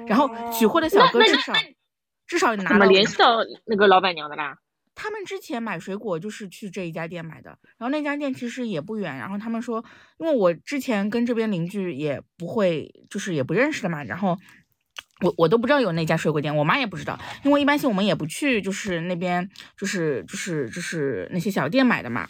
[0.06, 1.52] 然后取货的小哥至少
[2.26, 4.58] 至少拿怎么到联系到那个老板娘的啦？
[4.94, 9.84] 他们之前买水果就是去这一家店买的，然后那家店其实也不远，然后他们说，
[10.18, 14.36] 因为我之前跟这边邻居也不会，就是也不认识的嘛，然后
[15.20, 22.28] 我我都不知道有那家水果店，我妈也不知道，因为一般性我们也不去，就是那边就是就是就是那些小店买的嘛。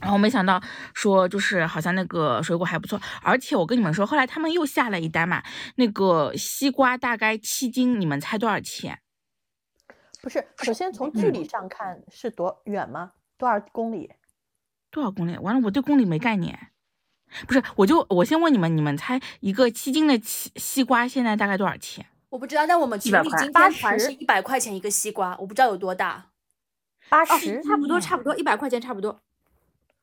[0.00, 0.60] 然后没想到
[0.94, 5.42] 说就是好像那个水果还不错，而且我跟你们说，后来他们又下了一单嘛，
[5.76, 9.00] 那个西瓜大概七斤，你们猜多少钱？
[10.20, 13.12] 不是，首先从距离上看是多远吗？
[13.38, 14.10] 多少公里？
[14.90, 15.36] 多少公里？
[15.38, 16.70] 完了，我对公里没概念。
[17.46, 22.06] 不是，我就我先问你们，你们猜一个七斤的西西瓜现在大概多少钱？
[22.30, 26.14] 我不知道，但我们群100块里今天80团是一百块钱一个西瓜，我不知道有多大。
[26.14, 26.24] 哦，
[27.08, 27.62] 八十？
[27.62, 29.20] 差不多，差不多，一百块钱差不多。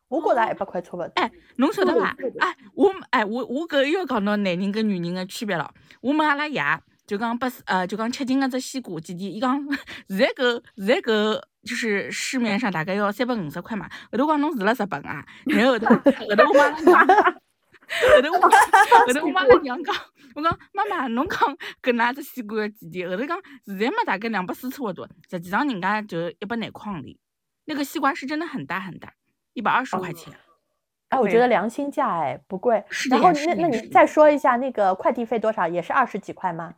[0.07, 1.03] 我觉着一百块错不？
[1.19, 2.15] 哎，侬晓得伐？
[2.39, 5.73] 哎，我哎我我搿又要讲到男人跟女人个区别了。
[6.01, 6.61] 我问阿拉爷，
[7.07, 9.17] 就讲八十呃，就讲吃斤个只西瓜几钿？
[9.29, 9.59] 伊讲
[10.07, 13.89] 现在搿现在搿就是市面上大概要三百五十块嘛。
[14.11, 19.95] 后头讲侬住辣日本啊，然后后头后头我妈后头我后头我妈拉娘讲，
[20.35, 23.09] 我讲妈妈侬讲搿哪只西瓜要几钿？
[23.09, 27.17] 后头讲现在嘛大概两百四差不多，实际上人家就一百廿块钿。
[27.65, 29.11] 那个西瓜是真的很大很大，
[29.55, 30.31] 一百二十块钱。
[31.09, 32.83] 哎，我觉得良心价哎，不贵。
[33.09, 35.67] 然后那那你再说一下那个快递费多少？
[35.67, 36.75] 也是二十几块吗？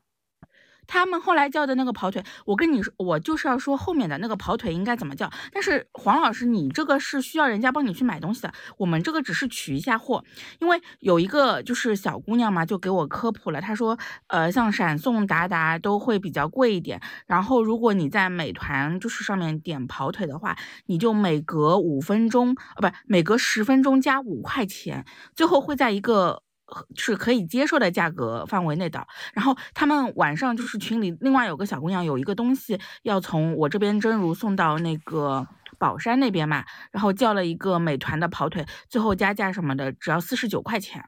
[0.88, 5.30] 他们后来叫的那个跑腿，我跟你说，我就是要说后面的那个跑腿应该怎么叫。
[5.52, 10.24] 但是黄老师，你这个是需要人家帮你去买东西的，我们这个只是取一下货。
[10.60, 13.98] 因为有一个就是小姑娘嘛，就给我科普了，她说，
[14.28, 17.00] 呃，像闪送、达达都会比较贵一点。
[17.26, 26.44] 然后如果你在美团就是上面点跑腿的话，你就每隔五分钟，呃，不，每隔十分钟加五块钱，最后会在一个。
[26.68, 41.04] 呃是可以接受的价格范围内的，然后他们晚上就是群里另外有个小姑娘有一个东西要从我这边真如送到那个宝山那边嘛，然后叫了一个美团的跑腿，最后加价什么的只要四十九块钱。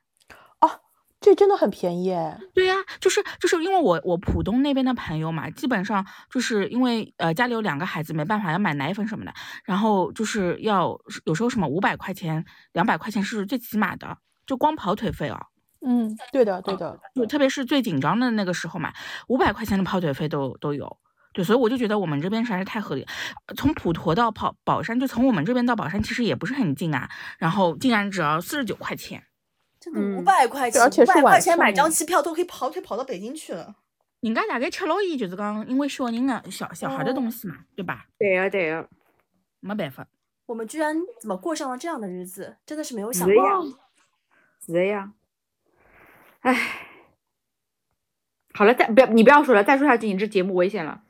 [1.22, 2.40] 这真的很便宜哎。
[2.54, 9.34] 对呀、就是就是因为我我浦东那边的朋友嘛，基本上就是因为呃家里有两个孩子，没办法要买奶粉什么的，
[9.66, 14.18] 然后就是要有时候什么五百块钱、两百块钱是最起码的，
[14.50, 15.40] 就光跑腿费啊。
[15.86, 17.00] 嗯，对的对的。
[17.14, 18.92] 就特别是最紧张的那个时候嘛，
[19.28, 20.98] 五百块钱的跑腿费都都有。
[21.32, 23.06] 对，所以我就觉得我们这边实在是太合理
[23.56, 27.08] 从普陀到跑宝山，就从我们这边到宝山，其实也不是很近啊。
[27.38, 29.24] 然后竟然只要四十九块钱，
[29.80, 33.76] 真的五嗯百块钱，五百块钱买张机票都可以跑腿跑到北京去了。
[34.22, 38.08] 人家大概吃了伊就是讲，因为小人的小小孩的哦东西嘛，对吧？
[38.18, 38.86] 对呀、对呀、
[39.62, 40.06] 没办法。
[40.48, 43.64] 我们居然怎么过上了这样的日子，真的是没有想到。，
[44.70, 45.10] 是的呀。
[46.42, 46.56] 唉，
[48.54, 51.02] 好了，再不要你不要说了，再说下去你这节目危险了。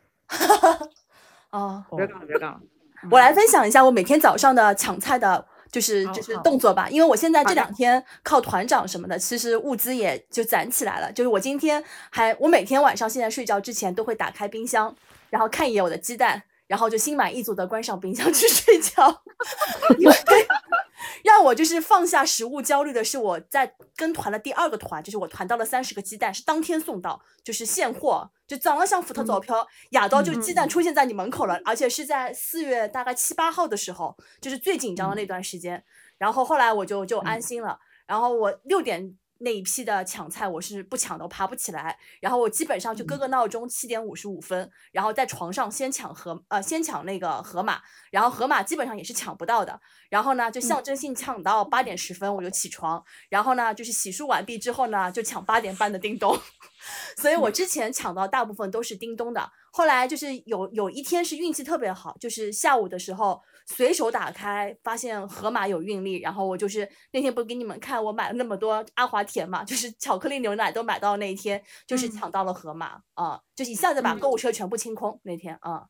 [1.51, 2.61] 哦，别讲了，别讲了。
[3.11, 6.87] 我来分享一下我每天早上的抢菜的，就是就是动作吧。
[6.89, 11.11] 因为我现在这两天靠团长什么的，其实物资也就攒起来了。
[11.11, 14.95] 就是我今天还，我每天晚上现在睡觉之前都会打开冰箱，
[15.29, 19.23] 然后看一眼我的鸡蛋，然后就心满意足的关上冰箱 去睡觉。
[19.97, 20.15] 因为
[21.25, 35.83] 让我就是放下食物焦虑的是，我在跟团的第二个团，就是我团到了三十个鸡蛋，是当天送到，就是现货，就早浪向付特早票，亚到就是鸡蛋出现在你门口了，而且是在四月大概七八号的时候，就是最紧张的那段时间。
[36.19, 39.17] 然后后来我就就安心了，然后我六点。
[39.39, 41.97] 那一批的抢菜我是不抢的，我爬不起来。
[42.19, 49.79] 然后我基本上就搁个闹钟，七点五十五分，然后在床上先抢河呃先抢那个河马，然后河马基本上也是抢不到的。
[50.09, 56.37] 然后呢就象征性抢到八点十分我就起床，然后呢就是洗漱完毕之后呢就抢八点半的叮咚。
[57.17, 75.87] 所以我之前抢到大部分都是叮咚的，后来就是有有一天是运气特别好，就是下午的时候随手打开发现盒马有运力，然后我就是那天不是给你们看我买了那么多阿华田嘛，就是 巧克力牛奶都买到那一天，就是抢到了盒马啊、就是一下子把购物车全部清空那天啊。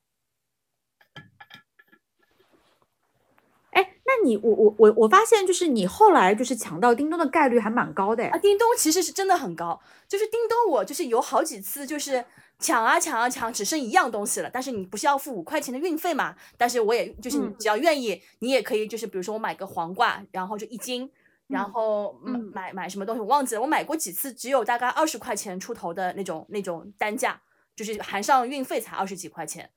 [3.72, 8.40] 哎，那你我我我我发现就是你后来就是抢到叮咚的概率还蛮高的啊，哎。
[8.40, 12.26] 叮咚其实是真的很高，就是叮咚我就是有好几次就是
[12.58, 16.36] 抢啊抢啊抢，只剩一样东西了，但是你不是要付五块钱的运费嘛？
[16.58, 21.10] 但是我也就是你嗯只要愿意，你也可以就是比如说我买个黄瓜，然后就一斤。
[21.48, 27.42] 然嗯后买嗯买买什么东西我忘记了，我买过几次，只有大概二十块钱出头的那种那种单价，
[27.76, 29.68] 就是含上运费才二十几块钱。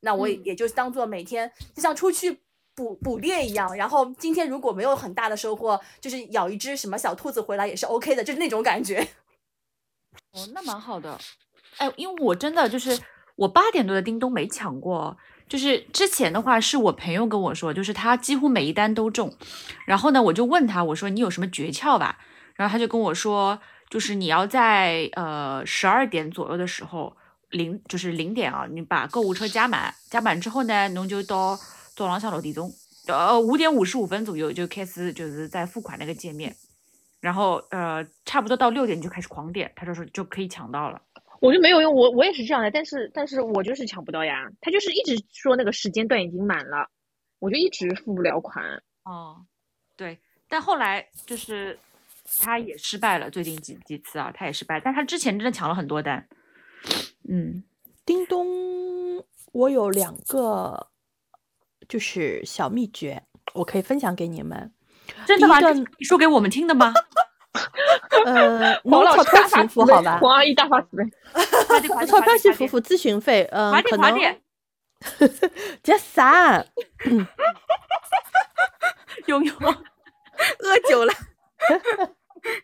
[0.00, 2.40] 那我也就是当做每天就像出去
[2.74, 9.06] 捕捕猎一样，然后今天如果没有很大的收获，就是咬一只什么小兔子回来也是 OK 的，就是那种感觉。
[10.32, 11.18] 哦，那蛮好的。
[11.78, 12.98] 哎，因为我真的就是
[13.36, 15.16] 我八点多的叮咚没抢过，
[15.48, 19.34] 就是之前的话是我朋友跟我说，就是他几乎每一单都中，
[19.86, 22.18] 然后呢我就问他，我说你有什么诀窍吧？
[22.54, 27.16] 然后他就跟我说，就是你要在呃十二点左右的时候
[27.50, 31.58] 零就是零点啊，你把购物车加满，加满之后呢，侬就到
[32.00, 32.72] 早浪向六点钟，
[33.08, 36.54] 呃五点五十五分左右就开始就是在付款那个界面。
[37.20, 41.02] 然后呃，差不多到六点就开始狂点，他就说就可以抢到了。
[41.38, 46.88] 我就没有用，我我也是这样的，但是但是我就是抢不到呀，他就是一直说那个时间段已经满了，
[47.38, 48.82] 我就一直付不了款。
[49.04, 49.44] 哦，
[49.96, 51.78] 对，但后来就是
[52.38, 56.26] 他也失败了，最近几几次啊，他也失败，但他之前真的抢了很多单。
[57.28, 57.62] 嗯，
[58.06, 60.89] 叮咚，我有两个
[61.90, 63.20] 就是小秘诀，
[63.52, 64.72] 我可以分享给你们。
[65.26, 65.58] 真的吗？
[65.98, 66.94] 你说给我们听的吗？
[68.26, 70.14] 呃，黄老侬钞票师大发慈付付好吧？
[70.18, 71.04] 悲黄阿姨大发慈悲。
[71.66, 74.40] 快点，快点，侬钞票去快点付付咨询费，嗯，可能点
[75.08, 76.64] 快点，这啥？
[79.26, 81.12] 悠 悠， 喝酒了。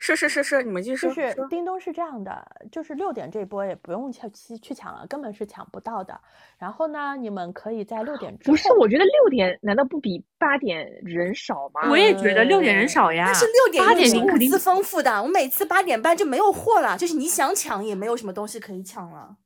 [0.00, 1.08] 是是是是，你们继续说。
[1.08, 6.20] 就是叮咚是这样的，就是六点这波也不用去去去抢了，根本是抢不到的。
[6.58, 11.88] 然后呢，你们可以在六点之后，不是，我觉得六点难道不比八点人少吗？
[11.90, 13.24] 我也觉得六点人少呀。
[13.26, 19.36] 但是六点八又点零肯定是物资丰富的，我每次八点半就没有货了，就是你想抢也没有什么东西可以抢了。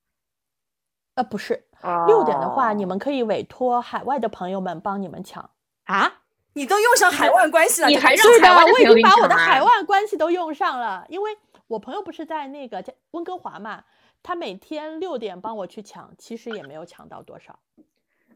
[1.17, 5.51] 呃不是哦六点的话，你们可以委托海外的朋友们帮你们抢。
[5.85, 6.20] 啊，
[6.55, 11.37] 你都用上海外关系了，你还让海外的我已经把我的海外关系都用上了，因为
[11.69, 13.85] 我朋友不是在那个在温哥华嘛，
[14.23, 17.59] 他每天六点帮我去抢，其实也没有抢到多少。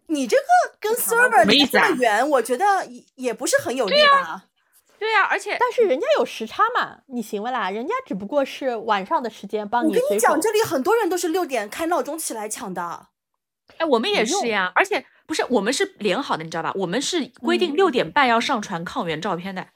[0.06, 0.42] 你这个
[0.78, 4.44] 跟 server 离这么远，我觉得也也不是很有利吧。
[4.96, 7.68] 对呀、而且但是人家有时差嘛，你行不啦？
[7.68, 13.08] 人家只不过是晚上的时间帮我跟你讲，这里很多人都是六点开闹钟起来抢的。
[13.78, 16.72] 哎，我们也是呀，而且不是我们是连好的，你知道吧？
[16.74, 19.66] 我们是规定六点半要上传抗原照片的，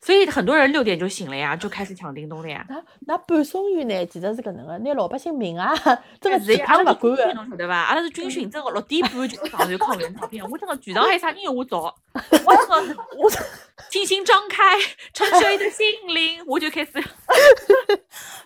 [0.00, 2.64] 所以很多人六点就醒了呀，就开始抢叮咚了呀。
[2.68, 5.74] 那那半送员呢，其实是搿能个，拿老百姓命啊，
[6.20, 7.34] 真个是阿拉勿管的。
[7.34, 7.74] 侬晓得伐？
[7.74, 10.48] 阿拉是军训，真个六点半就上传抗原照片。
[10.50, 11.94] 我真个全场还有啥人有我早，
[12.44, 13.30] 我真个我
[13.90, 14.78] 轻轻张开
[15.12, 16.92] 沉睡的心灵，我就开始。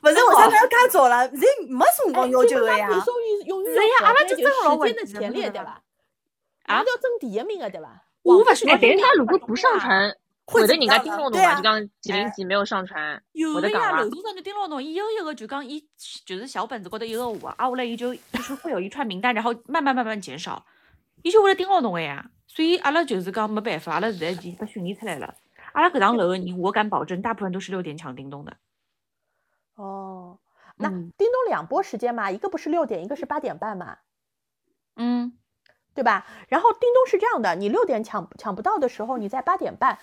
[0.00, 2.88] 不是，我现在要介早了，现在没辰光要求的呀。
[2.88, 5.80] 半送员永远是呀阿拉就就真个老时间的前列，对吧？
[6.64, 8.04] 啊人家要争第一名的，对吧？
[8.22, 11.54] 我不王菲是哎，等一下，我跟你讲如果不上传，会得人家会怎么样叮咚咚嘛？
[11.56, 15.86] 就讲几零几没有上传，有的呀，楼顶上就盯牢侬，伊有一个就讲伊
[16.24, 20.64] 就是小本子高头一个五，啊，后来伊就就是会有一串名单，然后慢慢慢慢减少，
[21.22, 22.30] 伊就为了盯牢侬个呀。
[22.46, 25.34] 所以阿拉就是讲没办法，阿拉现在已经被训练出来了。
[25.72, 28.56] 阿拉搿幢楼的人，我敢保证，大部分都是六点抢叮咚的。
[29.74, 30.38] 哦，
[30.76, 33.98] 那嗯叮咚两波时间嘛，一个不是六点，一个是八点半嘛。
[34.94, 35.36] 嗯，
[35.94, 36.26] 对吧？
[36.48, 39.98] 然后叮咚是这样的，你六点抢抢不到的时候，你在八点半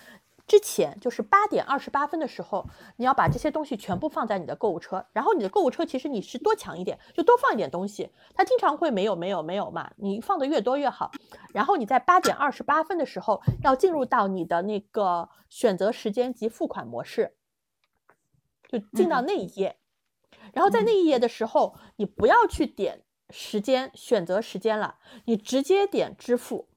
[0.46, 2.66] 之前，就是八点二十八分的时候，
[2.96, 5.06] 你要把这些东西全部放在你的购物车。
[5.12, 8.10] 然后你的购物车其实你是多抢一点，就多放一点东西。
[8.34, 11.12] 它经常会没有没有没有嘛，你放的越多越好。
[11.52, 17.36] 然后你在八点二十八分的时候要进入到你的那个选择时间及付款模式，
[18.68, 19.76] 就进到那一页。
[20.52, 26.68] 然后在那一页的时候，你不要去点时间选择时间了，你直接点支付。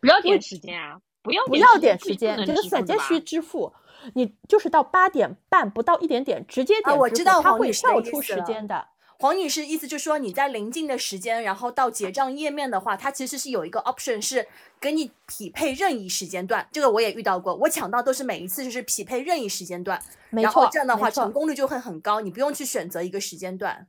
[0.00, 1.00] 不要点时间啊！
[1.22, 3.72] 不要不要点点时间，这就是直接需支付。
[4.14, 8.88] 你就是到八点半不到一点点，直接点支付，啊我知道它会跳出时间的。
[9.20, 14.46] 黄女士意思就是说，你在临近的时间，然后到结账页面的话，它其实是有一个 option 是
[14.80, 16.68] 给你匹配任意时间段。
[16.70, 23.88] 这个我也遇到过，我抢到都是每一次就是匹配任意时间段，没然后错，这样的话成功率就会很高，你不用去选择一个时间段。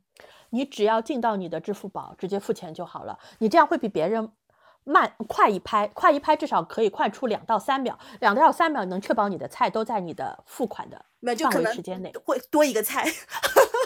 [0.52, 3.18] 你只要进到你的支付宝，直接付钱就好了。
[3.40, 4.32] 你这样会比别人
[4.84, 12.12] 慢快一拍，快一拍至少可以快出两到三秒，两到三秒能确保你的菜都在你的付款的范那就可能围时间内。
[12.26, 13.06] 会多一个菜。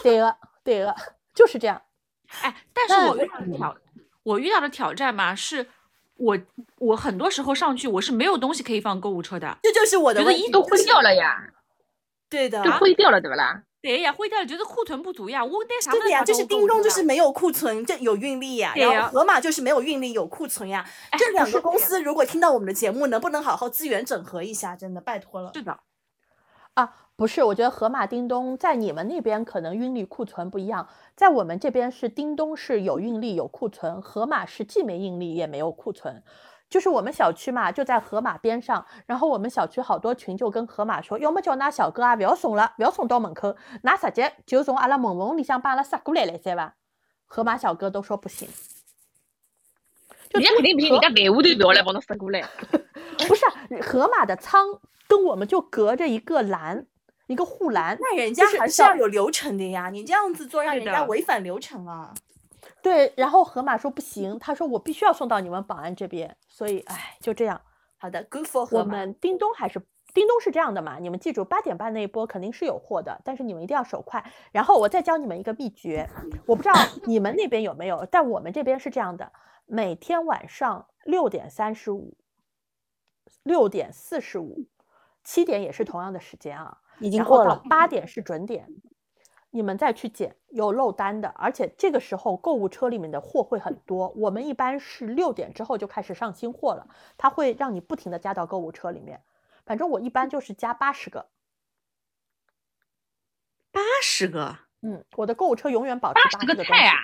[0.02, 0.94] 对了，对了，
[1.34, 1.82] 就是这样。
[2.42, 3.76] 哎，但是我遇到的挑，
[4.22, 5.68] 我遇到的挑战嘛，是
[6.16, 6.38] 我
[6.78, 10.46] 我很多时候上去我是没有东西可以放购物车的，这就是我的觉得问题。
[10.46, 11.52] 一都灰掉了呀，
[12.30, 13.62] 对的，就灰掉了，对不啦？
[13.84, 18.72] 对呀，灰掉了，觉得库存不足呀，我那啥对的呀，就是叮咚就是没有库存，这有运力呀。
[18.74, 20.88] 对呀然后盒马就是没有运力，有库存呀。
[21.18, 24.74] 这两个公司如果听到我们的节目，能不能好好资源整合一下？
[24.74, 25.50] 真的拜托了。
[25.52, 25.80] 是的，
[26.72, 36.22] 啊，不是，我觉得盒马、叮咚在你们那边可能运力库存不一样，在我们这边是叮咚是有运力有库存，盒马是既没运力也没有库存。
[36.70, 46.74] 就是我们小区嘛，就在河马边上，然后我们小区好多群就跟河马说，要么叫那小哥啊，不要送了，不要送到门口，那直接就从阿拉门缝里向把阿拉塞过来来噻吧。
[47.26, 48.48] 河马小哥都说不行，
[50.30, 52.42] 就人家肯定不行，人家队伍都不要来帮侬塞过来。
[53.28, 54.66] 不是啊盒马的仓
[55.06, 56.86] 跟我们就隔着一个栏，
[57.28, 62.12] 一个护栏，那人家还是要有流程的呀，你这样子做让人家违反流程啊。
[62.84, 67.58] 对，然后河马说不行，他说我必须要送到你们保安这边，所以哎，就这样。
[67.96, 68.84] 好的，Good for 我。
[68.84, 69.80] 们叮咚还是
[70.12, 70.98] 叮咚是这样的嘛？
[70.98, 74.22] 你们记住，八点半那一波肯定是有货的，但是你们一定要手快。
[74.52, 76.06] 然后我再教你们一个秘诀，
[76.44, 76.74] 我不知道
[77.06, 79.32] 你们那边有没有，但我们这边是这样的：
[79.64, 82.18] 每天晚上六点三十五、
[83.44, 84.66] 六点四十五、
[85.24, 87.62] 七点也是同样的时间啊，已经然后到过了。
[87.70, 88.68] 八点是准点，
[89.54, 94.08] 你们再去捡有漏单的，而且这个时候购物车里面的货会很多。
[94.16, 99.22] 我们一般是六点之后就开始上新货了，它会让你不停的加到购物车里面。
[99.64, 101.28] 反正我一般就是加八十个，
[103.70, 106.98] 八十个，嗯，我的购物车永远保持八十个菜啊，，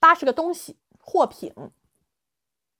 [0.00, 1.52] 八十个东西货品。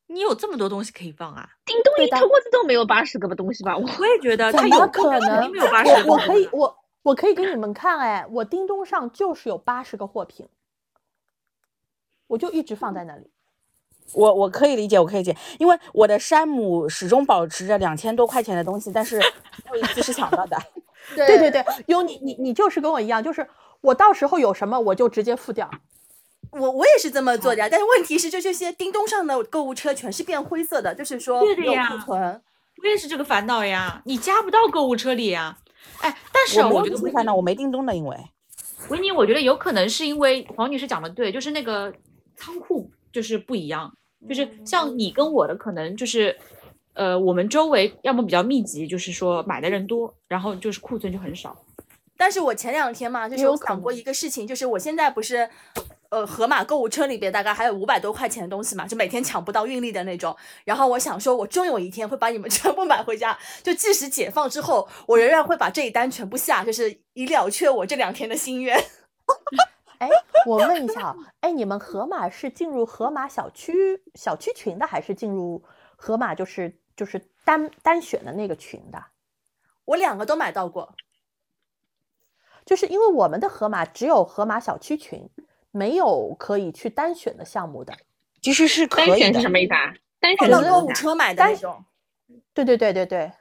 [0.06, 1.50] 你有这么多东西可以放啊？
[1.66, 3.76] 叮咚一头锅子都没有八十个东西吧？
[3.76, 10.48] 我我也觉得怎它有么可能没有八十个我可以我我可以给你们看，哎，我叮咚上就是有八十个货品，
[12.26, 13.30] 我就一直放在那里。
[14.12, 19.24] 我我可以理解，我可以理解，因为我的山姆始终保持着两千多块钱的东西，但是没
[19.72, 20.58] 有一次是抢到的。
[21.14, 23.46] 对对对，有你你你就是跟我一样，就是
[23.82, 25.70] 我到时候有什么我就直接付掉。
[26.50, 32.42] 我我也是这么做的，但是问题是，就这些叮咚上的购物车全是变灰色的，就是说没有库存。
[32.82, 35.58] 我也是这个烦恼呀，你加不到购物车里呀。
[36.00, 38.16] 哎，但是我觉得为啥呢，我没叮咚的，因为。
[38.90, 41.90] 维尼，我觉得有可能是因为黄女士讲的对，就是那个
[42.36, 43.90] 仓库就是不一样，
[44.28, 46.36] 就是像你跟我的可能就是，
[46.92, 51.56] 呃，我们周围要么比较密集，就是说买的人多，然后就是库存就很少。
[52.18, 55.48] 但是我前两天嘛，就是有想过一个事情，就是我现在不是，
[56.14, 60.36] 呃，盒马购物车里边大概还有五百多块钱的东西嘛，就每天抢不到运力的那种。
[60.64, 68.78] 然后我想说，我终有一天会把你们 全部买回家，就即使解放之后，我仍然会把这一单全部下，就是以了却我这两天的心愿。
[69.98, 70.08] 哎，
[70.46, 73.72] 我问一下啊，哎，你们盒马是进入盒马小区
[74.14, 75.64] 小区群的，还是进入
[75.96, 79.02] 盒马就是就是单单选的那个群的？
[79.84, 80.94] 我两个都买到过，
[82.64, 85.28] 就是因为我们的盒马只有盒马小区群，
[85.74, 87.92] 没有可以去单选的项目的。
[88.40, 89.50] 其实是可以的单选是什。
[89.50, 89.92] 么意思啊？
[90.20, 90.86] 单选放到购？
[90.86, 91.84] 物车买的那种。
[92.54, 93.32] 对对对对对，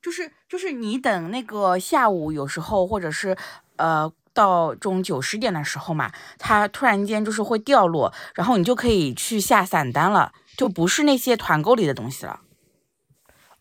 [0.00, 3.36] 就是就是你等那个下午有时候或者是
[3.76, 12.40] 呃到中九十点的时候嘛，它突然间就是会掉落，然后你就可以去下散单了，就不是那些团购里的东西了。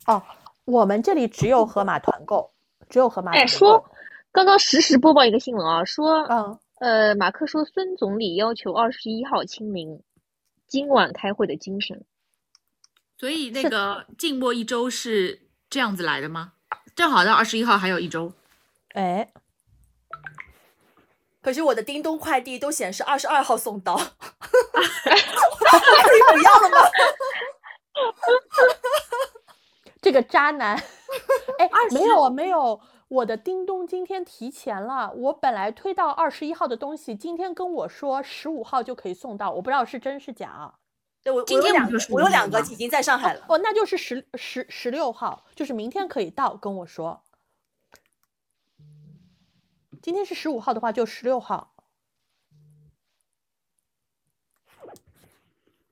[0.06, 0.22] 哦，
[0.66, 2.52] 我们这里只有盒马团购，
[2.88, 3.90] 只有盒马哎，说。
[4.34, 10.04] 刚刚实时播报一个新闻啊，说嗯，呃，马克说孙总理要求二十一号清明，
[10.68, 12.06] 今晚开会的精神。
[13.18, 16.54] 所以那个静默一周是这样子来的吗？
[16.96, 18.32] 正好到二十一号还有一周。
[18.90, 19.32] 哎，
[21.42, 24.04] 可是我的叮咚快递都显示二十二号送到， 你
[26.32, 26.78] 不要了吗？
[30.00, 30.76] 这个渣男，
[31.58, 40.74] 哎，没有啊没有，我的叮咚今天提前了，我本来推到二十一号的东西，今天跟我说十五号就可以送到，我不知道是真是假。
[41.24, 43.46] 对我，今我有两个我有两个15号吗已经在上海了。
[43.48, 47.24] 哦，那就是十十十六号，就是明天可以到，跟我说。
[50.02, 51.74] 今天是十五号的话，就十六号。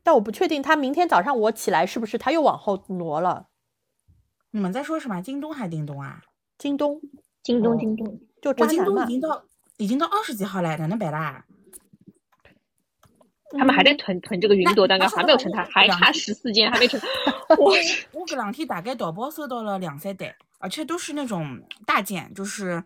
[0.04, 3.48] 但我不确定他明天早上我起来是不是他又往后挪了。
[4.52, 5.22] 你们在说什么？
[5.22, 6.24] 京东还叮咚啊？
[6.58, 7.02] 京东
[7.44, 9.44] 京东，哦京东，就渣我京，东已经到
[9.78, 11.46] 已经到二十几号了，哪能办啦？
[13.58, 17.00] 他们还在囤囤这个云朵蛋糕，还没有成它，还差十四件还没成。
[17.58, 17.74] 我
[18.12, 22.84] 我这两天大概淘宝收到了两三袋，而且都是那种大件，就是，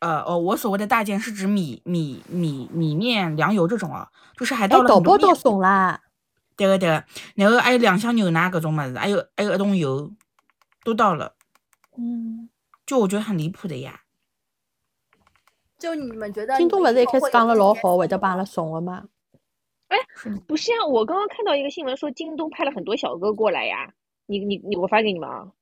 [0.00, 6.00] 呃哦，我所谓的大件是指米米米米面粮油这种哦，就是还到哎，了淘宝都送啦。
[6.56, 7.04] 对个对个，
[7.36, 10.10] 然后还有两箱牛奶各种么子，还有还有一桶油，
[10.82, 11.34] 都到了，
[11.96, 12.48] 嗯，
[12.88, 14.00] 就我觉得很离谱的呀。
[15.78, 19.04] 就你们觉得京东不是一开始讲了老好，会会得帮阿拉送的嘛？
[20.46, 23.92] 不是啊，我刚刚看到一个新闻说京东派了很多小哥过来呀。
[24.24, 25.52] 你你你，我发给你们啊。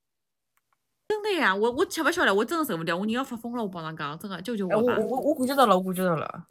[1.09, 4.97] 真的呀，我我吃不消了，我真的受不了，我人要发疯了，我帮侬讲，真的救救哎，我吧！
[4.99, 6.47] 我我我感觉到了，我感觉到了，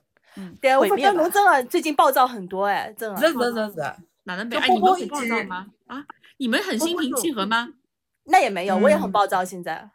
[0.62, 3.18] 对，我发毁灭吧现侬真的最近暴躁很多哎，真的。
[3.18, 4.58] 是是是是，哪能被？
[4.58, 5.68] 就哎，你们很暴躁吗？
[5.88, 6.06] 啊，
[6.38, 7.70] 你们很心平气和吗？
[8.26, 9.44] 那也没有，我也很嗯暴躁。
[9.44, 9.90] 现在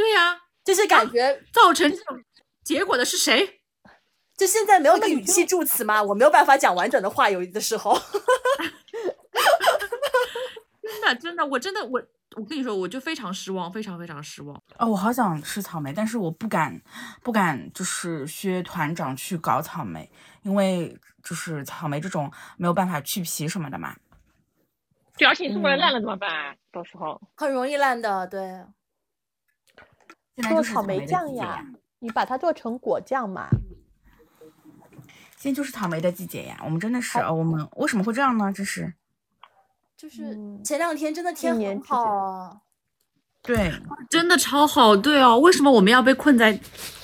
[0.00, 0.34] 对呀，
[0.64, 2.16] 就是感觉，造成这种
[2.64, 3.60] 结果的是谁？
[4.34, 7.94] 就现在没有一个语气助词吗，我没有办法讲完整的话，有的时候。
[10.80, 12.02] 真的真的，我真的我
[12.36, 14.56] 我跟你说，我就非常失望，非常非常失望。
[14.78, 16.80] 哦，我好想吃草莓，但是我不敢，
[17.22, 20.10] 不敢就是薛团长去搞草莓，
[20.44, 23.94] 因为就是草莓这种没有办法去皮什么的嘛。
[25.18, 26.56] 对，而且你送过来烂了怎么办？
[26.72, 28.40] 到时候很容易烂的，对。
[30.42, 31.64] 做草莓酱呀
[31.98, 33.48] 你把它做成果酱嘛。
[35.36, 38.52] 现在就是草莓的季节呀，我们真的是，呃我们为什么会这样呢？
[38.54, 38.92] 这是
[39.96, 42.60] 就是嗯前两天真的天很好啊，
[43.42, 43.72] 对，
[44.10, 46.52] 真的超好，对哦，为什么我们要被困在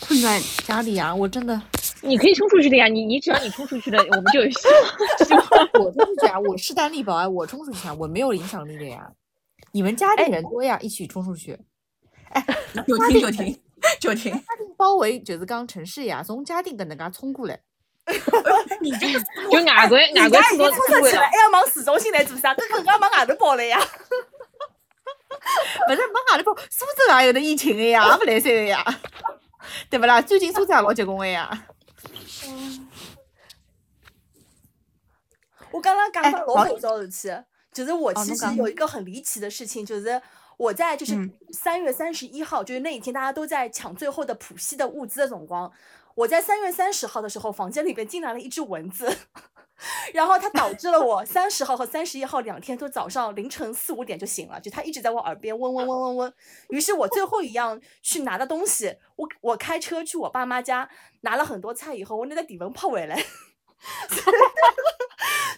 [0.01, 1.15] 困在家里啊？
[1.15, 1.61] 我真的，
[2.03, 5.43] 你可以冲出去的呀，你你只要你冲出去了，我们就有希望
[5.85, 9.11] 我冲出去啊，我势单力薄啊，我冲出去啊，我没有影响力的呀。
[9.73, 11.59] 你们家里人多呀，一起冲出去。
[12.87, 13.61] 就听就听
[14.01, 17.61] 就听，嘉定包围就是讲城市呀，从嘉定搿能介冲过来。
[18.81, 19.19] 你这个
[19.51, 21.31] 就外国外人国出到家已经冲出来了出去了，还。
[21.37, 22.55] 要往市中心来做啥？
[22.55, 23.79] 搿更加往外头跑了呀。
[25.89, 28.85] 勿是往外头跑，苏州也有的疫情的呀，也勿来三个呀，
[29.91, 30.23] 对勿啦？
[30.23, 31.67] 最近苏州也老结棍的呀。
[35.73, 40.21] 我刚刚讲哎到老老火烧事体，就是我其实有一个很离奇的事情，就是
[40.57, 45.71] 我在就是嗯三月三十一号，就是那一天大家都在抢最后的浦西的物资的总光，
[46.15, 49.17] 我在三月三十号的时候，房间里边进来了一只蚊子。
[50.15, 56.33] 然后它导致了我三十号和三十一号两天都早上凌晨四五点就醒了，就它一直在我耳边嗡嗡嗡嗡嗡。
[56.71, 60.89] 于是我最后一样去拿的东西，我我开车去我爸妈家
[61.21, 63.23] 拿了很多菜以后，我那个体温泡回来。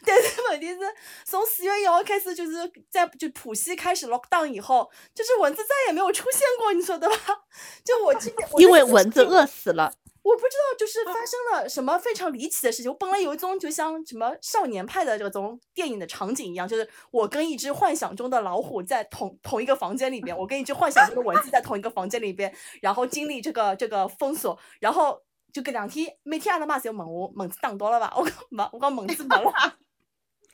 [0.08, 0.80] 但是问题是，
[1.26, 2.52] 从四月一号开始，就是
[2.90, 7.16] 在就浦西开始 lock down 以后，就是蚊子再也没有出现过，你说对吧？
[7.84, 9.92] 就我今天，因为蚊子饿死了。
[10.20, 12.90] 我不知道，就是发生了什么非常离奇的事情。
[12.90, 25.18] 我本来有一种就像什么少年派的这种电影的场景一样，就是我跟一只幻想中的老虎在同同一个房间里边，我跟一只幻想中的蚊子在同一个房间里边，然后经历这个这个封锁，然后
[25.50, 28.12] 就搿两天每天阿拉妈就问我蚊子打到了吧？
[28.14, 29.52] 我讲没，我讲蚊子没了。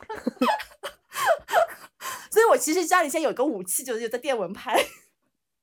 [2.31, 4.77] 所以我其实家里现在有个武器，就是有个电蚊拍。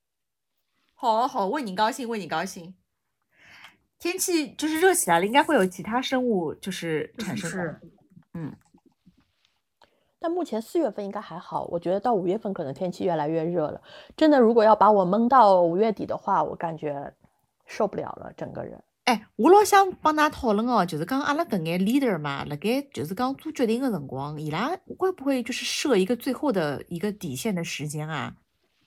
[0.93, 2.75] 好好，为你高兴，为你高兴。
[3.99, 7.79] 天气就是热起来了，应该会有其他生物就是产生是，
[8.33, 8.55] 嗯
[10.19, 13.81] 但目前四月份应该还好，我觉得到五月份可能天气越来越热了。
[14.15, 17.11] 真的，如果要把我闷到五月底的话，我感觉
[17.65, 18.81] 受不了了，整个人。
[19.05, 28.35] 哎，我老想帮㑚讨论哦，就是讲阿拉搿眼 leader 嘛，辣盖就是讲做决定的辰光，伊拉会不会就是设一个最后的一个底线的时间啊？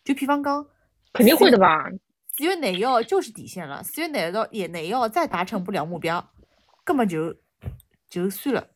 [0.04, 0.64] 就比方讲，
[1.12, 1.90] 肯定会的吧？
[2.36, 6.24] 四月廿一号就是底线了，四月廿一号也廿一号再达成不了目标，
[6.84, 7.34] 根本就
[8.08, 8.68] 就算了。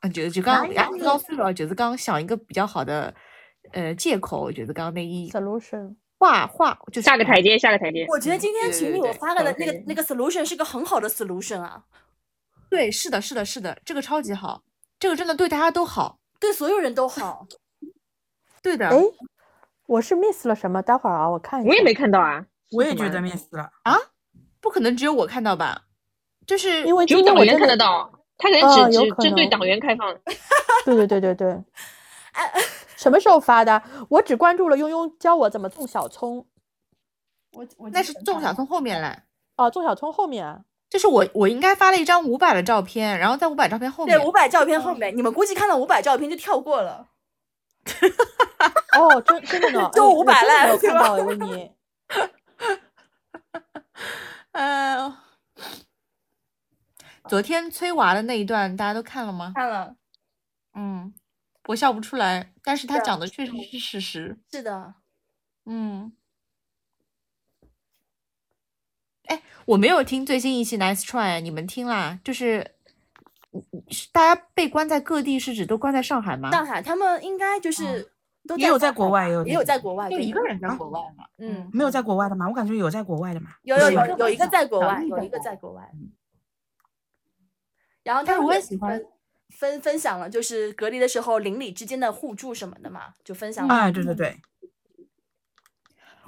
[0.00, 3.14] 嗯，就就讲也是老算了，就是讲想一个比较好的
[3.70, 8.06] 呃借口，就是讲那一 solution 画画，就是下个台阶，下个台阶。
[8.08, 11.82] 我觉得今天对群里我发了的那个那个 solution 是个很好的 solution 啊，
[12.70, 14.62] 对，是的，是的，是的，这个超级好，
[15.00, 17.48] 这个真的对大家都好，对所有人都好。
[18.62, 18.86] 对的。
[18.86, 18.96] 哎，
[19.86, 20.80] 我是 miss 了什么？
[20.80, 21.68] 待会儿啊，我看一下。
[21.68, 23.98] 我也没看到啊，我也觉得 miss 了啊。
[24.60, 25.82] 不可能只有我看到吧？
[26.46, 30.16] 就是因为只有党员今天我真的看得到，他可能啊只有只针对党员开放。
[30.84, 31.60] 对对对对对。
[33.02, 33.82] 什么时候发的？
[34.08, 36.46] 我只关注了庸庸教我怎么种小葱。
[37.52, 39.22] 我我那是种小葱后面嘞，
[39.56, 40.60] 哦，种小葱后面啊。
[40.88, 47.08] 就是我我应该发了一张五百的照片，然后在五百照片后面对，五百照片后面，你们估计看到五百照片就跳过了。
[48.96, 51.72] 哦，真真的呢， 就500哎我真的没有了对吧看到哎，维尼。
[54.52, 55.18] 呃，
[57.26, 59.52] 昨天催娃的那一段大家都看了吗？
[59.56, 59.96] 看了，
[60.74, 61.12] 嗯，
[61.66, 64.38] 我笑不出来，但是他讲的确实是事实。
[64.50, 64.94] 是的，
[65.64, 66.12] 嗯，
[69.26, 72.18] 哎，我没有听最新一期 Nice Try，你们听啦？
[72.24, 72.74] 就是，
[74.10, 76.50] 大家被关在各地，是指都关在上海吗？
[76.50, 78.12] 上海他们应该就是
[78.48, 81.24] 都也有在国外，也有也有在国外，对就一个人在国外嘛。
[81.38, 82.48] 嗯，没有在国外的吗？
[82.48, 83.52] 我感觉有在国外的嘛。
[83.62, 85.88] 有有有有一个在国外，有一个在国外。
[88.02, 89.00] 然后但是我也喜欢
[89.58, 93.74] 分分分享了，就是隔离的时候邻里之间的互助什么的嘛，就分享了。
[93.74, 94.36] 哎，对对对，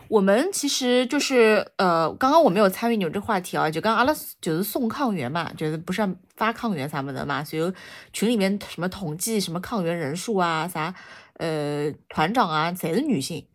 [0.09, 7.73] 我们其实就是呃，刚刚我没有参与你们这话题啊，就刚刚阿拉斯就是送抗原嘛，就是不是要发抗原啥么的嘛，所以
[8.13, 10.95] 群里面什么统计什么抗原人数啊，啥
[11.35, 13.47] 呃团长啊，侪是女性，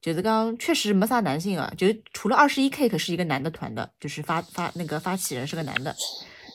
[0.00, 5.94] 就是刚确实没啥男性啊，就是除了二十一 K 可是一个男的团的，就是发发那个发起人是个男的，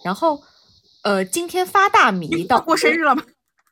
[0.03, 0.41] 然后
[1.09, 3.23] 呃今天发大米到过生日了吗？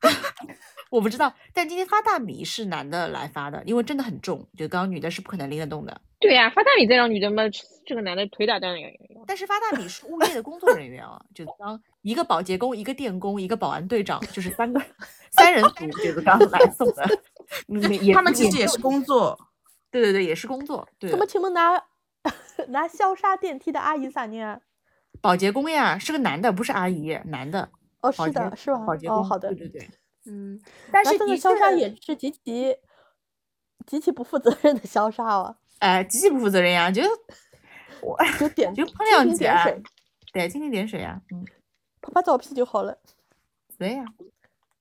[0.89, 6.01] 我不知道，但今天发大米是男的来发的，因为真的很重，就刚刚女的是不可能拎得动的。
[6.19, 7.43] 对呀、发大米再让女的嘛，
[7.85, 8.79] 这个男的腿打断了。
[9.27, 14.81] 但是发大米是物业的工作人员啊，就是当一个保洁工、一个电工、一个保安队长，就是三个
[15.29, 17.07] 三人组，就是刚来送的。
[18.15, 19.38] 他们其实也是工作，
[19.91, 20.88] 对对对，也是工作。
[20.97, 21.83] 对怎么，请问拿
[22.69, 24.59] 拿消杀电梯的阿姨啥呢？
[25.22, 27.70] 保洁工呀，是个男的，不是阿姨，男的。
[28.01, 28.78] 哦，是的，是吧？
[28.80, 29.24] 哦，保洁工。
[29.24, 29.68] 好的对。
[29.68, 29.89] 对对。
[30.26, 30.59] 嗯，
[30.91, 32.76] 但是的那这个消杀也是极其
[33.86, 37.01] 极其不负责任的消杀哦， 哎，极其不负责任呀，就
[38.01, 39.65] 我 就点就喷两句啊
[40.34, 41.45] 对，蜻蜓点水呀，嗯，
[42.01, 42.97] 拍拍照片就好了。
[43.78, 44.05] 对呀。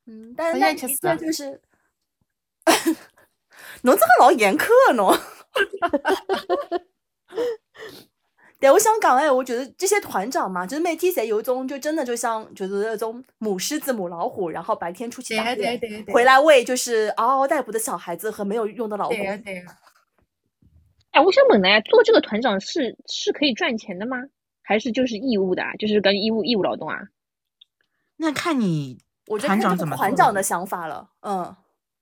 [0.07, 0.67] 嗯，但是好
[1.03, 1.61] 那就是，
[3.83, 5.17] 侬这个老严苛啊侬。
[8.59, 16.15] 对，我想讲哎，我觉得这些团长嘛，就是每天侪有一种，就真的就像就是那种母狮子、母老虎，然后白天出去打猎，对对对。
[16.15, 19.27] 回来喂就是嗷嗷待哺的小孩子和没有用的老公对。
[19.27, 19.63] 呀对呀。
[21.11, 24.17] 哎，我想问呢，做这个团长是是可以赚钱的吗？
[24.63, 25.75] 还是就是义务的啊？
[25.75, 26.99] 就是跟义务义务劳动啊？
[28.17, 31.55] 那看你我就团长看这个怎么团长的想法了，嗯，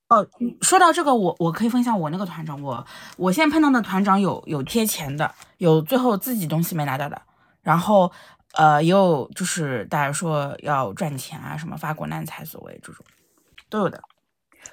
[0.07, 0.27] 哦，
[0.61, 2.85] 说到这个，我我可以分享我那个团长，我
[3.17, 7.19] 我现在碰到的团长有有贴钱的，有最后自己东西没拿到的，
[7.61, 8.11] 然后
[8.53, 13.03] 呃也有就是大家说要赚钱啊，什么发国难财所谓这种
[13.69, 13.99] 都有的。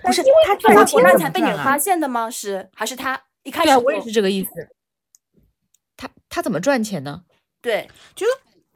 [0.02, 1.78] 不是他他发国难赚钱怎财被你发？
[1.78, 2.30] 现的吗？
[2.30, 4.50] 是还是他一开始对啊，我也是这个意思。
[5.96, 7.22] 他他怎么赚钱呢？
[7.60, 7.88] 对，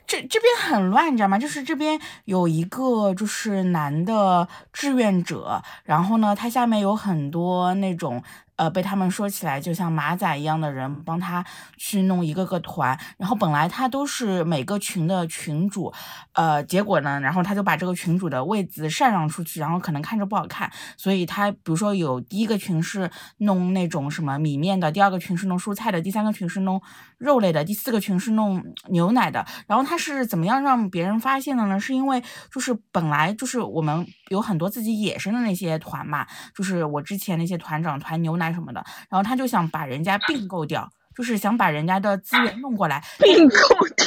[0.06, 1.36] 这这边很乱，你知道吗？
[1.38, 8.22] 就是这边有一个就是男的志愿者，然后呢，他下面有很多那种
[8.56, 11.44] 呃被他们说起来就像马仔一样的人，帮他
[11.76, 12.98] 去弄一个个团。
[13.16, 15.92] 然后本来他都是每个群的群主，
[16.32, 26.80] 呃，结果呢，然后他就把这个群主的位置禅让出去，然后可能看着不好看，所以他比如说有第一个群是弄那种什么米面的，第二个群是弄蔬菜的，第三个群是弄
[27.18, 29.46] 肉类的，第四个群是弄牛奶的。
[29.66, 31.78] 然后他是怎么样让别人发现的呢？
[31.78, 40.90] 是因为就是本来就是我们有很多自己野生的那些团嘛，就是我之前那些团长团牛奶什么的，然后他就想把人家并购掉。
[41.16, 43.56] 就是想把人家的资源弄过来，并购
[43.96, 44.06] 掉。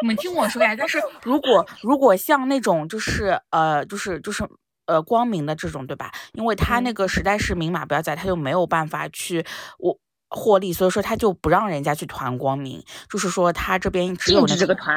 [0.00, 4.48] 你们听我说呀，但是如果如果像那种就是呃就是就是
[4.86, 6.12] 呃光明的这种对吧？
[6.34, 9.44] 因为他那个实在是明码标价，他就没有办法去
[9.80, 12.80] 我获利，所以说他就不让人家去团光明，
[13.10, 14.96] 就是说他这边只有禁止那这个团，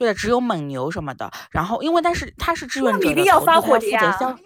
[0.00, 1.30] 对的，只有蒙牛什么的。
[1.50, 4.38] 然后因为但是他是志愿者的头发火的头他负责呀消。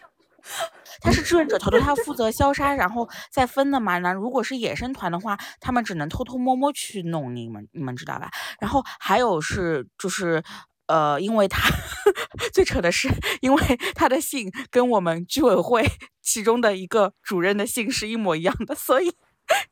[1.00, 3.98] 他是志愿者头头，他负责消杀，然后再分的嘛。
[3.98, 8.30] 那如果是野生团的话，他们只能偷偷摸摸去弄，你们你们知道吧？
[8.58, 10.42] 然后还有是就是
[10.86, 11.60] 呃，因为他
[12.52, 13.08] 最扯的是，
[13.42, 15.84] 因为他的姓跟我们居委会
[16.20, 19.14] 其中的一个主任的姓是一模一样的，所以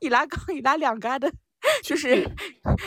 [0.01, 1.33] 伊拉杠伊拉两杆的，
[1.83, 2.31] 就是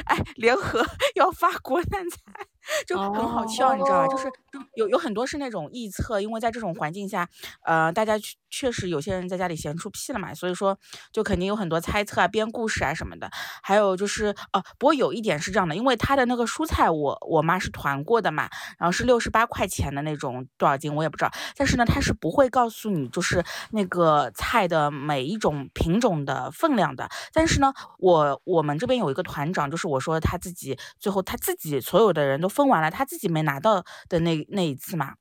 [0.06, 0.86] 哎联合
[1.16, 2.18] 要发国难财。
[2.88, 4.08] 就很好笑，你知道吧？
[4.08, 7.28] 就是就有有很多是那种臆测，因为在这种环境下，
[7.64, 10.78] 呃，大家确确实有些人在家里闲出屁了嘛，所以说
[11.12, 13.30] 就肯定有很多猜测啊、编故事啊什么的。
[13.62, 18.50] 还有就是哦，不过有一点是这样的，因为他的那个蔬菜我我妈是团过的嘛，
[18.80, 27.08] 然后是六十八块钱的那种多少斤我也不知道，但是呢，他是不会告诉你就是那个菜的每一种品种的分量的。
[27.32, 32.50] 但是呢，我我们这边有一个团长，就是我说他自己最后他自己所有的人都。
[32.56, 35.14] 分完了，他自己没拿到的那那一次嘛。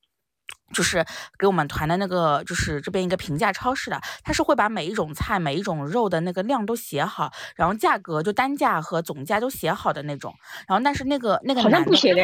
[0.75, 1.03] 就是
[1.39, 10.35] 给我们团的那个，就是这边一个平价超市的，他是会把每一种菜、每一种肉的那个量都写好，然后价格就单价和总价都写好的那种。
[10.69, 12.23] 然后但是那个那个好像不写的，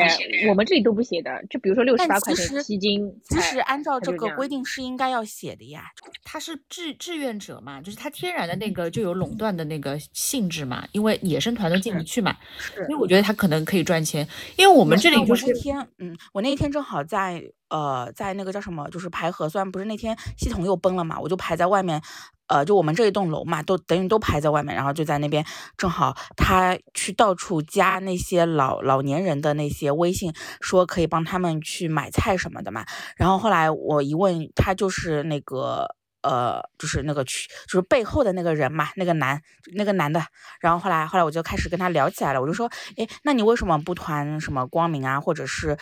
[0.49, 1.31] 我们这里都不写的。
[1.49, 5.85] 就比如说六十八块钱七斤，其实按照这个规定是应该要写的呀。
[6.25, 12.37] 他是志志愿者嘛，就是他天然的那个就有垄断的那个性质嘛，因为野生团都进不去嘛。
[12.75, 14.27] 所以我觉得他可能可以赚钱，
[14.57, 17.43] 因为我们这里就是那天，嗯，我那天正好在。
[17.71, 22.03] 呃，在那个叫什么，就是排核酸，不是那天系统又崩了嘛，我就排在外面，
[22.49, 25.45] 呃，就我们这一栋楼嘛，都等于都排在外面，然后就在那边，
[25.77, 32.85] 正好他去到处加那些老老年人的那些微信，说可以帮他们去买菜什么的嘛，
[33.17, 35.87] 然后后来我一问，他就是那个，
[36.23, 39.41] 呃，就是那个去，就是背后的那个人嘛，那个男，
[39.77, 40.21] 那个男的，
[40.61, 45.79] 然后后来后来我就开始跟他聊起来了，我就说，哎，那你为什么不团什么光明啊，或者是？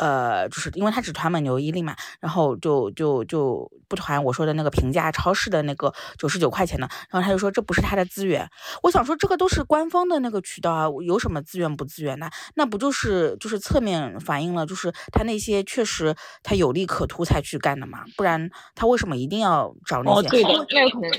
[0.00, 8.48] 呃，就是因为他只团蒙牛伊利嘛，然后就就就不团我说的那个平价超市的那个九十九块钱的，然后他就说这不是他的资源。
[8.82, 12.30] 我想说这个都是官方的那个渠道啊，有什么资源不资源的？
[12.54, 18.04] 那不就是就是侧面反映了就是他那些确实他有利可图才去干的嘛？
[18.16, 20.26] 不然他为什么一定要找那些？
[20.26, 21.10] 哦，对的，那有可能，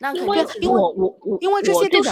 [0.00, 2.10] 那因为因为我我因为这些都是。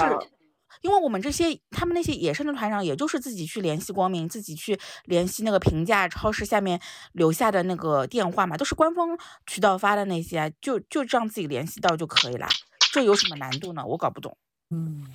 [0.83, 6.81] 因为我们这些他们那些野生的团长，也就是自己去联系光明，自己去联系那个平价超市下面
[7.12, 12.49] 留下的那个电话嘛，都是官方渠道发的那些，就就这样自己联系到就可以了，
[12.93, 13.85] 这有什么难度呢？
[13.87, 14.37] 我搞不懂。
[14.71, 15.07] 嗯，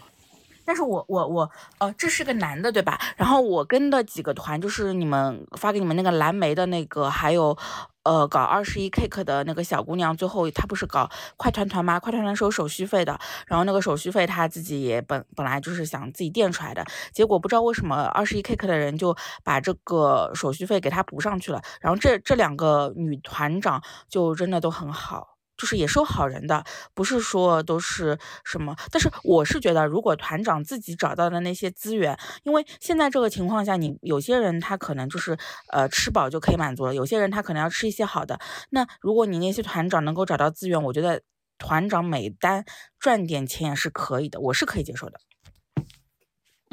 [0.66, 1.50] 但是我我我，
[1.80, 3.00] 呃，这是个男的对吧？
[3.18, 7.58] 然后我跟的几个团，就是你们发给你们那个蓝莓的那个，还有。
[8.06, 11.98] 呃，搞二十一 cake 的那个小姑娘，最后她不是搞快团团吗？
[11.98, 25.33] 快团团收手续费的，然后那个手续费她自己也本本来就是想自己垫出来的，结果不知道为什么二十一 cake 的人就把这个手续费给她补上去了，然后这这两个女团长就真的都很好。
[25.64, 26.62] 就是也是有好人的，
[26.94, 28.76] 不是说都是什么。
[28.92, 35.38] 但是我是觉得，如果团长自己找到的那些资源，因为现在这个情况下，你有些人他可能就是
[35.72, 38.38] 呃吃饱就可以满足了，有些人他可能要吃一些好的。
[38.72, 41.22] 那如果你那些团长能够找到资源，我觉得
[41.58, 42.66] 团长每单
[43.00, 45.18] 赚点钱也是可以的，我是可以接受的。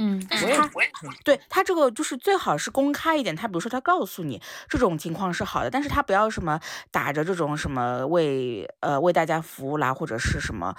[0.02, 0.90] 嗯，我也我也
[1.22, 3.36] 对他这个就是最好是公开一点。
[3.36, 6.58] 他比如说他告诉你这种情况是好的，但是他不要什么
[6.90, 10.74] 打着这种什么为呃为大家服务啦，或者是什么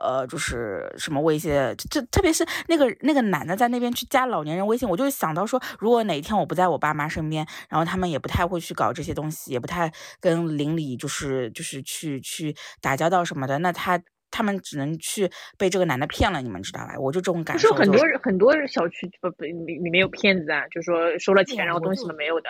[0.00, 14.00] 呃就是什么为一些，就特别是那个那个男的在那边去加老年人微信，我就想到说，如果哪一天我不在我爸妈身边，然后他们也不太会去搞这些东西，也不太跟邻里就是就是去去打交道什么的，那他。
[14.32, 16.96] 他们只能去被这个男的骗了，你们知道吧？
[16.98, 17.68] 我就这种感受。
[17.68, 22.48] 就很多很多小区不不里里面有骗子啊，就说收了钱然后东西都没有的。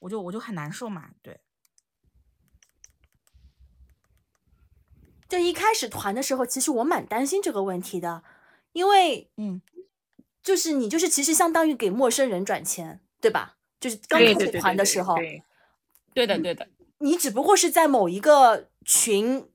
[0.00, 1.38] 我就我就很难受嘛，对。
[5.28, 8.24] 就一开始团的时候，其实我蛮担心这个问题的，
[8.72, 9.62] 因为嗯，
[10.42, 13.56] 就是你就是其实相当于给陌生人转钱，对吧？
[13.78, 15.16] 就是刚开始团的时候，
[16.12, 16.68] 对的对的。
[16.98, 19.48] 你只不过是在某一个群。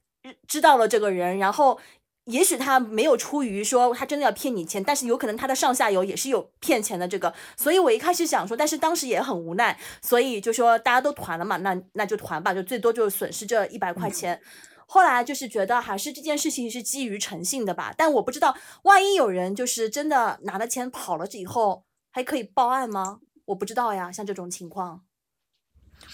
[0.47, 1.79] 知道了这个人，然后
[2.25, 14.41] 也许他没有出于说他真的要骗你钱，但是有可能他的上下游也是有骗钱的这个，所以我一开始想说，但是当时也很无奈，所以就说大家都团了嘛，那那就团吧，就最多就是损失这一百块钱。
[14.85, 23.21] 后来就是觉得还是这件事情是基于诚信的吧，但我不知道万一有人就是真的拿了钱跑了以后还可以报案吗？
[23.45, 25.01] 我不知道呀，像这种情况，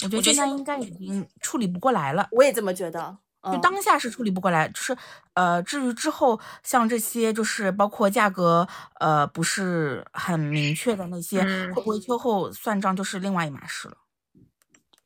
[0.03, 3.18] 我觉得现在应该已经处理不过来了，我也这么觉得。
[3.51, 4.95] 就当下是处理不过来，就是
[5.33, 8.67] 呃，至于之后像这些，就是包括价格
[8.99, 11.41] 呃不是很明确的那些，
[11.73, 13.97] 会不会秋后算账就是另外一码事了。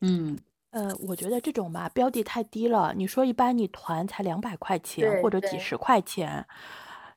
[0.02, 0.40] 嗯，
[0.72, 2.94] 呃，我觉得这种吧，标的太低了。
[2.96, 6.48] 你说一般你团才两百块钱或者几十块钱，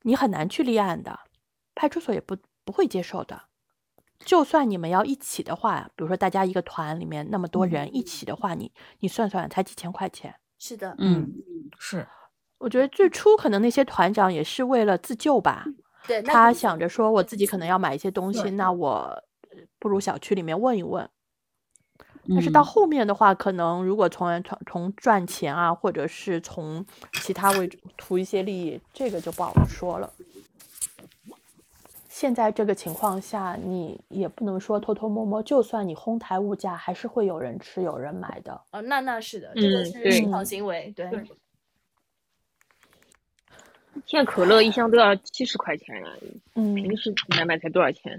[0.03, 1.21] 你很难去立案的，
[1.75, 3.43] 派出所也不不会接受的。
[4.25, 10.35] 就算你们要一起的话，比如说大家一个团里面那么多人一起的话，你你算算才几千块钱。
[10.59, 11.33] 是的，嗯，
[11.79, 12.07] 是，
[12.59, 15.65] 我觉得最初可能那些团长也是为了自救吧，
[16.07, 18.91] 对，他想着说我自己可能要买一些东西，那我
[19.51, 21.09] 呃不如小区里面问一问。
[22.27, 26.83] 但是到嗯后面的话，可能如果从从从赚钱啊，或者是从
[27.21, 30.11] 其他为主图一些利益，这个就不好说了。
[32.15, 38.53] 现在这个情况下，你也不能说偷偷摸摸，就算你哄抬物价，还是会有人吃、有人买的。
[38.71, 41.25] 哦，那那是的，这个是市场行为，对，对
[44.07, 46.11] 现在可乐一箱都要七十块钱了，
[46.55, 48.17] 嗯，平时买买才多少钱？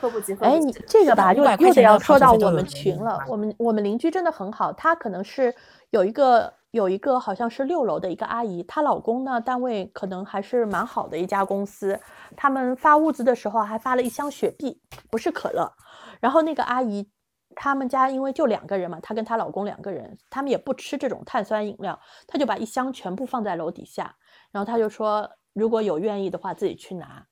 [0.00, 0.72] 喝不及，喝哎，你。
[0.88, 3.24] 这个吧，又500块又得钱要说到我们群了。
[3.28, 5.54] 我们我们邻居真的很好，他可能是
[5.90, 11.98] 有一个有一个好像是六楼的一个阿姨，她老公呢单位可能还是蛮好的一家公司，
[12.36, 15.72] 他们发物资的时候还发了一箱雪碧，不是可乐。
[16.20, 17.10] 然后那个阿姨，
[17.54, 24.16] 他们家因为就两个人嘛，她跟她老公两个人，他们也不吃这种碳酸饮料，她就把一箱全部放在楼底下，
[24.50, 27.26] 然后她就说如果有愿意的话自己去拿。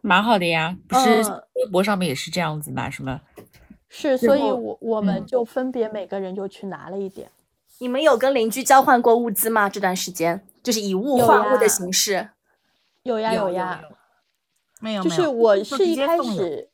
[0.00, 2.90] 蛮好的呀，不是嗯微博上面也是这样子嘛？
[2.90, 3.20] 什么？
[3.98, 7.30] 是，所以我我们嗯就分别每个人就去拿了一点。
[7.78, 9.70] 你们有跟邻居交换过物资吗？
[9.70, 12.28] 这段时间就是以物换物的形式。
[13.04, 13.80] 有呀有呀，
[14.80, 16.68] 没有就是，我就是直一开始，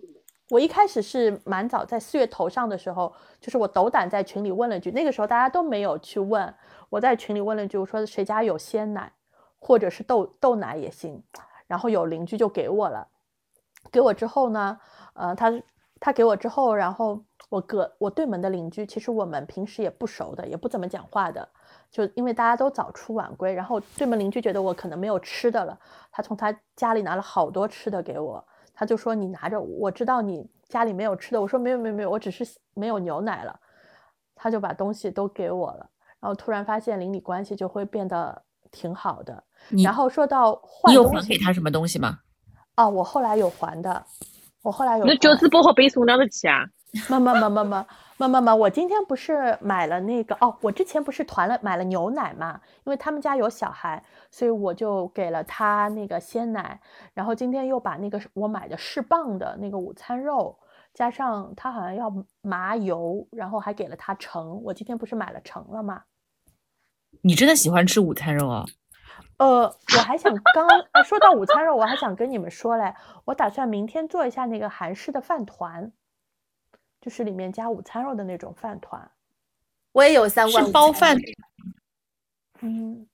[0.50, 6.52] 我一开始是蛮早，在四月头上的时候，就是我斗胆在群里问了句，那个时候大家都没有去问，
[6.88, 9.12] 我在群里问了句，我说谁家有鲜奶，
[9.60, 11.22] 或者是豆豆奶也行，
[11.68, 13.06] 然后有邻居就给我了，
[13.92, 14.78] 给我之后呢，
[15.14, 15.52] 呃，他
[16.04, 21.48] 他给我之后，然后我隔我对门的邻居，其实我们平时也不熟的，也不怎么讲话的，
[21.92, 25.78] 就因为大家都早出晚归，然后对门邻居觉得我可能没有吃的了，
[26.10, 28.44] 他从他家里拿了好多吃的给我，
[28.74, 32.44] 他就说你拿着，我知道你家里没有吃的，我说没有没有没有，我只是
[32.74, 33.60] 没有牛奶了，
[34.34, 35.88] 他就把东西都给我了，
[36.18, 38.42] 然后突然发现邻里关系就会变得
[38.72, 39.44] 挺好的。
[39.84, 42.18] 然后说到换你有还给他什么东西吗？
[42.74, 44.04] 哦，我后来有还的，
[44.62, 46.64] 我后来有那还饺子包好被送哪得起啊？
[47.08, 47.86] 么么么么么
[48.18, 56.78] 么么么，我今天不是买了那个哦，我之前不是团了买了牛奶嘛，因为他们家有小孩，所以我就给了他那个鲜奶，
[57.14, 60.58] 然后今天又把那个我买的适棒的那个午餐肉，
[60.92, 66.02] 加上他好像要麻油，然后还给了他橙，我今天不是买了橙了吗？
[67.22, 68.64] 你真的喜欢吃午餐肉啊？
[69.42, 75.90] 呃，我还想刚呃说到午餐肉，我还想跟你们说嘞，我打算明天做一下那个韩式的饭团，
[77.00, 79.10] 就是里面加午餐肉的那种饭团。
[79.90, 81.16] 我也有三包饭？
[82.60, 83.08] 嗯，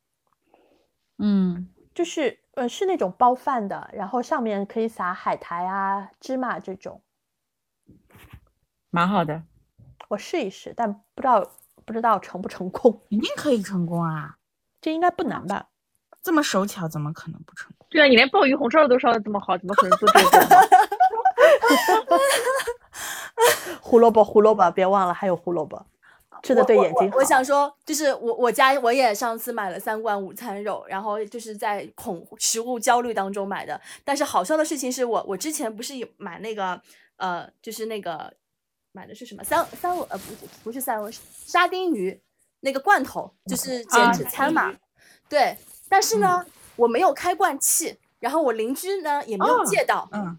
[1.16, 7.00] 嗯，就是呃是那种包饭的，然后上面可以撒海苔啊、芝麻这种。
[8.90, 9.42] 蛮好的。
[10.08, 11.50] 我试一试，但不知道
[11.86, 14.36] 不知道成不成功，一定可以成功啊！
[14.82, 15.68] 这应该不难吧？
[16.22, 17.86] 这么手巧，怎么可能不成功？
[17.90, 20.68] 对啊，你连鲍鱼红烧肉都烧的这么好，怎么可能做这个？
[23.80, 25.86] 胡萝卜，胡萝卜，别忘了还有胡萝卜，
[26.42, 27.16] 吃的对眼睛好。
[27.16, 33.80] 我我想说，就是我我家我也上次买了三罐午餐肉，然后就是在恐食物焦虑当中买的。
[34.04, 36.78] 但是好笑的事情是我我之前不是有买那个
[37.16, 38.30] 呃，就是那个
[38.92, 41.10] 买的是什么三三文呃不是不是三文
[41.46, 42.20] 沙丁鱼
[42.60, 44.74] 那个罐头，就是减啊脂餐嘛。
[45.28, 45.56] 对，
[45.88, 46.44] 但是呢，
[46.76, 50.38] 我没有开罐器，然后我邻居呢也没有哦借到，嗯，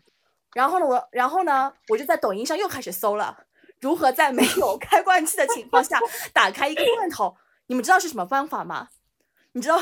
[0.54, 3.46] 然后呢，我然后呢，我就在抖音上又开始搜了，
[3.80, 6.00] 如何在没有 开罐器的情况下
[6.34, 7.36] 打开一个罐头。
[7.68, 8.90] 你们知道是什么方法吗？
[9.52, 9.80] 你知道，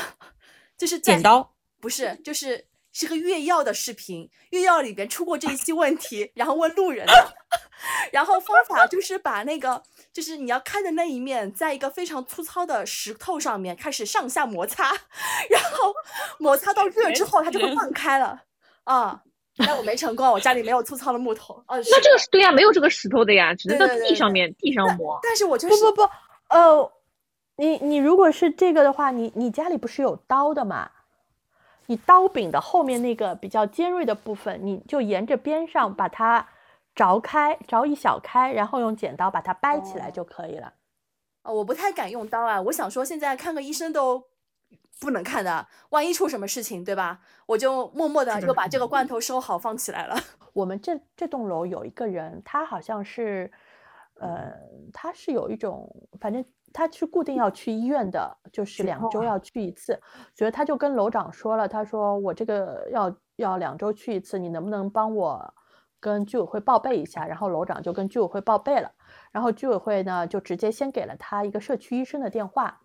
[0.76, 1.54] 就是剪刀。
[1.80, 2.66] 不是，就是
[2.98, 7.32] 是个越药的视频，越药里边出过这一期问题，然后问路人的，
[8.10, 9.80] 然后方法就是把那个
[10.12, 14.90] 就是你要开的那一面，在一个非常粗糙的石头上面开始上下摩擦，
[15.48, 15.94] 然后
[16.40, 18.42] 摩擦到热之后，它就会放开了
[18.82, 19.22] 啊。
[19.58, 21.54] 但我没成功，我家里没有粗糙的木头。
[21.68, 25.20] 哦，那这个是对呀，没有这个石头的呀，只能到对对对地上面地上磨。
[25.22, 26.12] 但是我就是不不不，
[26.48, 26.92] 呃，
[27.56, 30.90] 你你如果是这个的话，你你家里不是有刀的嘛？
[31.88, 36.46] 你刀柄的后面那个比较尖锐的部分，你就沿着边上把它
[36.94, 40.74] 凿开，凿一小开，然后用剪刀把它掰起来就可以了。
[41.42, 42.60] 哦我不太敢用刀啊。
[42.60, 44.22] 我想说，现在看个医生都
[45.00, 47.20] 不能看的，万一出什么事情，对吧？
[47.46, 50.14] 我就默默的是的又把这个罐头收好放起来了。
[50.52, 53.50] 我们这这栋楼有一个人，他好像是，
[54.20, 54.52] 呃，
[54.92, 56.44] 他是有一种，反正
[56.78, 60.00] 他是固定要去医院的，就是两周要去一次，
[60.32, 65.52] 所以他就跟楼长说了，他说我这个要要两周去一次，你能不能帮我
[65.98, 68.92] 跟居委会报备一下，然后楼长就跟居委会报备了，
[69.32, 72.80] 然后居委会呢就直接先给了他一个社区医生的电话，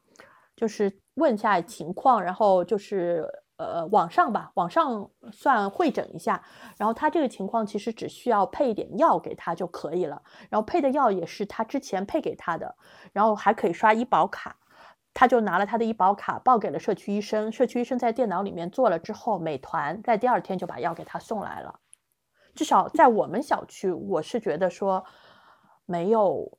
[0.55, 3.29] 就是问一下情况，然后就是
[3.63, 6.43] 呃网上吧，网上算会诊一下，
[6.77, 12.75] 然后他这个情况其实只需要配一点药给他就可以了，然后配的药也是他之前配给他的，
[13.11, 14.57] 然后还可以刷医保卡。
[15.15, 21.79] 他就拿了他的医保卡报给了社区医生，社区医生在电脑里面做了之后，美团在第二天就把药给他送来了。
[22.55, 25.05] 至少在我们小区，我是觉得说
[25.85, 26.57] 没有，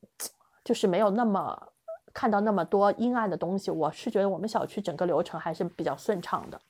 [0.63, 1.71] 就是没有那么
[2.13, 3.73] 看到那么多阴暗的东西。
[3.73, 6.61] 我是觉得我们小区整个流程还是比较顺畅的。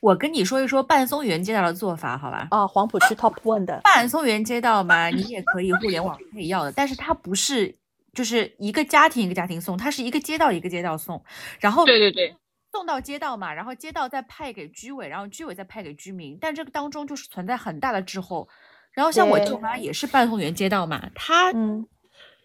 [0.00, 2.48] 我跟你说一说半松园街道的做法，好吧？
[2.50, 7.74] 啊，黄浦区 Top One 的半松园街道嘛，你也可以互联网配药的，但是它不是。
[8.14, 11.22] 就是一个家庭一个家庭送，它是一个街道一个街道送，
[11.60, 12.34] 然后对对对，
[12.72, 18.48] 送到街道嘛，然后街道再派给居委，然后居委再派给居民，但这个当中就是存在很大的滞后。
[18.92, 21.52] 然后像我舅妈也是半松园街道嘛，她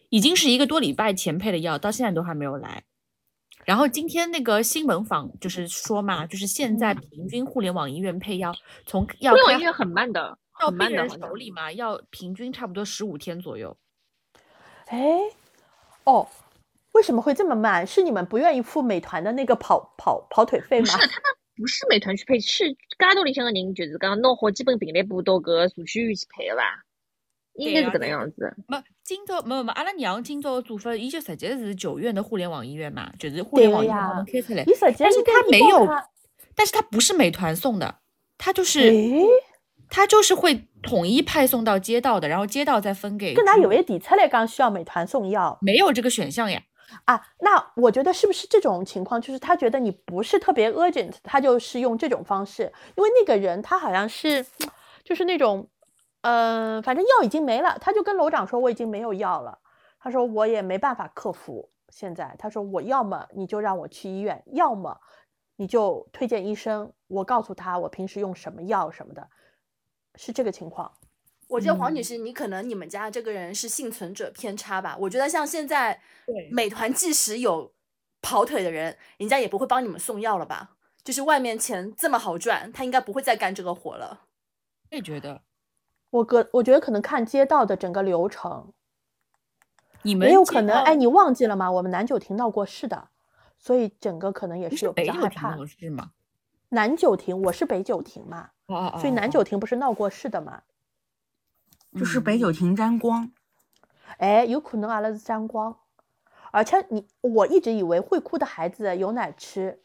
[0.09, 2.83] 已经是一个多礼拜前配的药，到现在都还没有来。
[3.65, 8.53] 然后今天那个新闻坊就是说嘛，就是现在平均互联网医院配药
[8.85, 13.77] 从要互联网医院很慢的，到病人手里嘛，要平均差不多十五天左右。
[14.87, 15.19] 哎。
[16.03, 16.27] 哦，
[16.93, 17.85] 为什么会这么慢？
[17.85, 20.85] 是你们不愿意付美团的那个跑跑跑腿费吗？
[20.85, 21.23] 不是，他们
[21.57, 22.77] 不是美团去配，是街
[23.15, 26.63] 道里向的人，就是讲弄好基本病历簿到个社区医院去配的吧？
[27.55, 28.55] 应该是这个样子。
[28.67, 33.97] 没，今朝没没，阿拉娘今朝的做法，伊就直接是九院的互联网医院嘛，就是互联网医院
[34.31, 34.63] 开出来。
[34.97, 35.87] 但是他没有，
[36.55, 37.99] 但是他不是美团送的，
[38.37, 38.93] 他就是，
[39.89, 40.67] 他就是会。
[40.83, 43.35] 统一派送到街道的，然后街道再分给。
[43.35, 46.59] 跟他有一底出来刚需要美团送药，没有这个选项呀。
[47.05, 52.63] 啊，那我觉得是不是这种情况，就是他觉得你不是特别 urgent，他就是用这种方式。
[52.95, 54.43] 因为那个人他好像是，
[55.03, 55.69] 就是那种，
[56.21, 59.59] 嗯，反正药已经没了，他就跟楼长说我已经没有药了。
[59.99, 62.35] 他说我也没办法克服现在。
[62.39, 64.99] 他说我要么你就让我去医院，要么
[65.57, 69.29] 你就推荐医生，我告诉他我平时用什么药什么的。
[70.15, 70.91] 是这个情况，
[71.47, 74.97] 我觉得黄女士，你可能你们家这个人是幸存者偏差吧？
[74.99, 76.01] 我觉得像现在，
[76.51, 77.73] 美团即使有
[78.21, 80.75] 跑腿的人，人家也不会帮你们送药了吧？
[81.03, 84.25] 就是外面钱这么好赚，他应该不会再干这个活了。
[84.91, 85.41] 我也觉得，
[86.11, 88.71] 我个我觉得可能看街道的整个流程，
[90.03, 91.71] 你们也有可能哎，你忘记了吗？
[91.71, 93.09] 我们南九亭闹过事的，
[93.57, 95.57] 所以整个可能也是有比较害怕。
[95.65, 96.11] 是吗？
[96.69, 98.51] 南九亭，我是北九亭嘛。
[98.99, 100.61] 所以南九亭不是闹过事的嘛？
[101.97, 103.29] 就是北九亭沾光，
[104.17, 105.77] 哎，有可能阿拉是沾光，
[106.51, 109.81] 而且你我一直以为会哭的孩子有奶吃，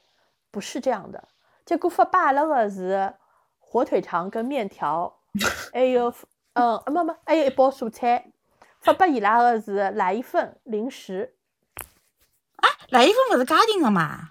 [0.52, 1.26] 不是这样的。
[1.64, 3.14] 结果发给阿拉的是
[3.58, 5.15] 火腿肠跟面条，
[5.72, 6.12] 还有
[6.54, 8.26] 嗯，没没，还有一包蔬菜。
[8.80, 11.34] 发给伊拉的是来一份零食。
[12.56, 14.30] 啊，来一份不是家庭的嘛？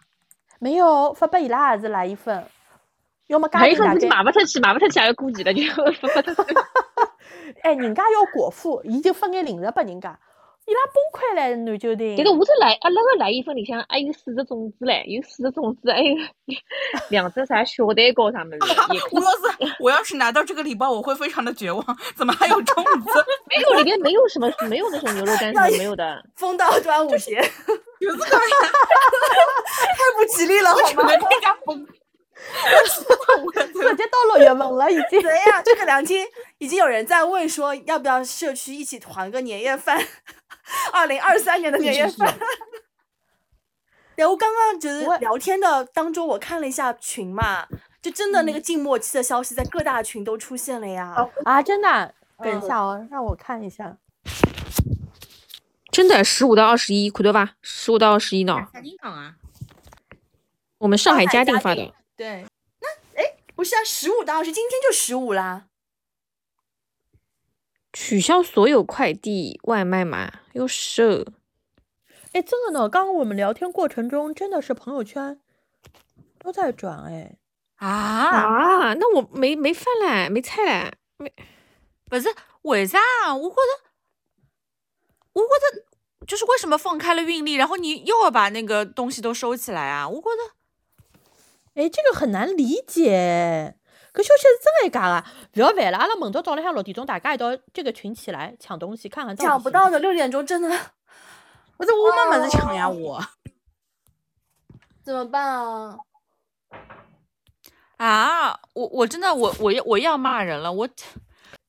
[0.59, 2.45] 没有，发给伊拉也是来一份。
[3.27, 5.61] 要么家庭大概卖不出去，卖不出去还要过期了就。
[7.61, 10.17] 哎，人家要果腹，伊就发眼零食拨人家，
[10.67, 12.17] 伊拉崩溃了，南九亭。
[12.17, 16.15] 这个我这来阿拉个来一份里向还有四只粽子嘞，有四只粽子，还有
[17.09, 18.65] 两只啥小蛋糕啥么子。
[19.11, 21.85] 吴老师，我要是拿到这个礼包，我会非常的绝望。
[22.15, 23.25] 怎么还有粽子？
[23.45, 26.19] 没有，里面没有什么，没有那种牛肉干什么没有的。
[26.35, 27.35] 封到端午节，
[27.99, 28.55] 有这个呀？
[29.93, 31.11] 太不吉利了，好吗？
[33.71, 35.21] 直接到六月份了，已经。
[35.21, 40.03] 对呀，这个两天已经有人在问说，要不要社区一起团个年夜饭？
[40.91, 42.37] 二零二三年的年夜饭。
[44.15, 47.67] 然后刚刚就是聊天的当中，我看了一下群嘛，
[48.01, 51.13] 就真的那个静默期的消息在各大群都出现了呀。
[51.43, 52.15] 啊，真的？
[52.37, 53.97] 等一下哦，让我看一下。
[55.91, 57.55] 真的，十五到二十一，看到吧？
[57.61, 58.67] 十五到二十一呢。
[60.77, 61.93] 我们上海嘉定发的。
[62.15, 62.45] 对，
[62.79, 65.67] 那哎，不是啊，十五到二十，今天就十五啦。
[67.95, 71.25] 取消所有快递外卖嘛，又是。
[72.33, 72.89] 哎，这个呢？
[72.89, 75.39] 刚刚我们聊天过程中，真的是朋友圈
[76.37, 77.37] 都在转哎。
[77.77, 78.93] 啊啊！
[78.95, 81.33] 那我没没饭嘞，没菜嘞，没。
[82.09, 82.27] 不是
[82.63, 82.99] 为啥？
[83.33, 83.83] 我觉得，
[85.31, 85.85] 我觉得
[86.27, 90.09] 就是为什么放开了运力，然后你又要把那个东西都收起来啊？
[90.09, 91.81] 我觉得。
[91.81, 93.75] 哎，这个很难理解。
[94.15, 95.23] 搿消息是真的假的？
[95.51, 99.35] 不要烦了，阿拉明朝早浪向六点钟，大家一道这个群起来抢东西，看看。
[99.35, 100.69] 抢不到的，六点钟真的。
[101.77, 103.21] 我这我没么子抢呀，我。
[105.03, 105.99] 怎么办啊？
[107.97, 108.59] 啊！
[108.73, 110.71] 我我真的我我要我要骂人了！
[110.71, 110.89] 我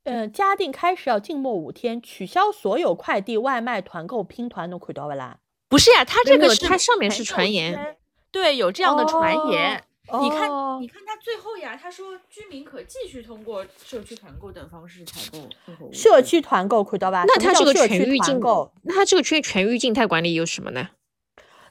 [0.05, 5.39] 嗯，嘉定开始要静默五天，取消所有快递、外卖、团购、拼团，侬看到不啦？
[5.69, 7.97] 不是呀，他这个是他上面是传言，
[8.31, 9.83] 对，有这样的传言。
[10.13, 17.25] 你看，哦你看他最后呀，他说居民可继续通过社区团购等方式采购生活物社区团购看到吧？
[17.27, 20.91] 那他这个区全域静团购那他这个全全域静态管理有什么呢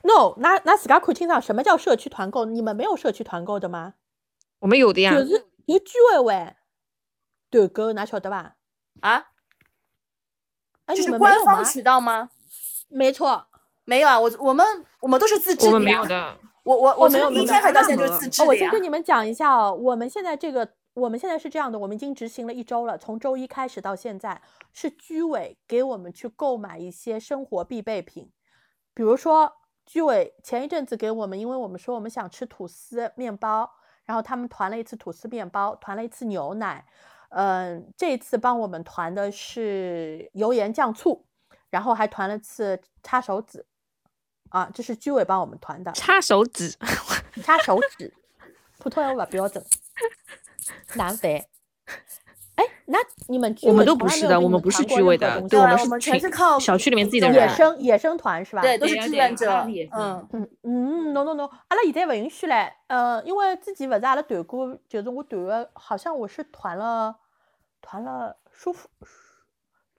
[0.01, 2.43] ？？No，那那自家看清爽，什么叫社区团购？
[2.45, 3.93] 你们没有社区团购的吗？
[4.59, 6.55] 我们有的呀，就是有居委会
[7.49, 8.55] 团购，哪晓得吧？
[8.99, 9.27] 啊，
[10.87, 11.63] 哎，是官方们没有吗？
[11.63, 12.29] 渠道吗？
[12.89, 13.47] 没错，
[13.85, 14.65] 没有啊，我我们
[14.99, 15.79] 我们都是自制我的我。
[15.79, 16.37] 们没有的。
[16.65, 18.55] 我我我哦没有从第一天开始到现在就是自制哦，我。
[18.55, 24.41] 先跟你们讲一下哦，我们现在这个，我们现在是这样的，我们已经执行了一周了，从周一开始到现在，
[24.73, 28.31] 是居委给我们去购买一些生活必备品，
[28.95, 29.53] 比如说
[29.85, 33.69] 居委前一阵子给我们，因为我们说我们想吃吐司面包，
[34.05, 36.83] 然后他们团了一次吐司面包，团了一次牛奶，
[37.29, 41.27] 嗯，这一次帮我们团的是油盐酱醋，
[41.69, 43.63] 然后还团了次擦手纸，
[44.49, 45.91] 啊，这是居委帮我们团的。
[45.91, 46.73] 擦手指，
[47.43, 48.13] 擦手指，
[48.79, 49.63] 普通话不标准，
[50.95, 51.31] 难烦。
[52.55, 57.49] 哎，那你们居我们都不是的，我们不是居委的，对，我们是全是靠小区里面自己的中野。
[57.49, 58.61] 生野生团是吧？
[58.61, 59.51] 对，都是志愿者。
[59.91, 62.71] 嗯，嗯嗯，no no no，阿拉现在不允许嘞。
[62.87, 67.17] 呃，因为之前不是阿拉团过，就是我团的，好像我是团了
[67.81, 68.87] 团了舒服，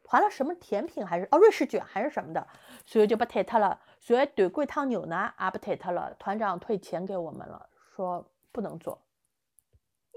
[0.02, 2.46] 团了什么甜品还是哦瑞士卷还是什么的，
[2.86, 3.78] 所以就被退脱了。
[4.06, 9.02] 所以团过一趟牛奶也不退脱了，团长退钱给我们了，说不能做。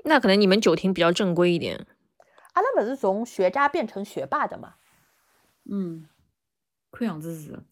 [0.04, 1.88] 那可能你们酒亭比较正规一点。
[2.54, 4.76] 阿拉不是从学渣变成学霸的嘛？
[5.72, 6.08] 嗯，
[6.92, 7.64] 看样子是。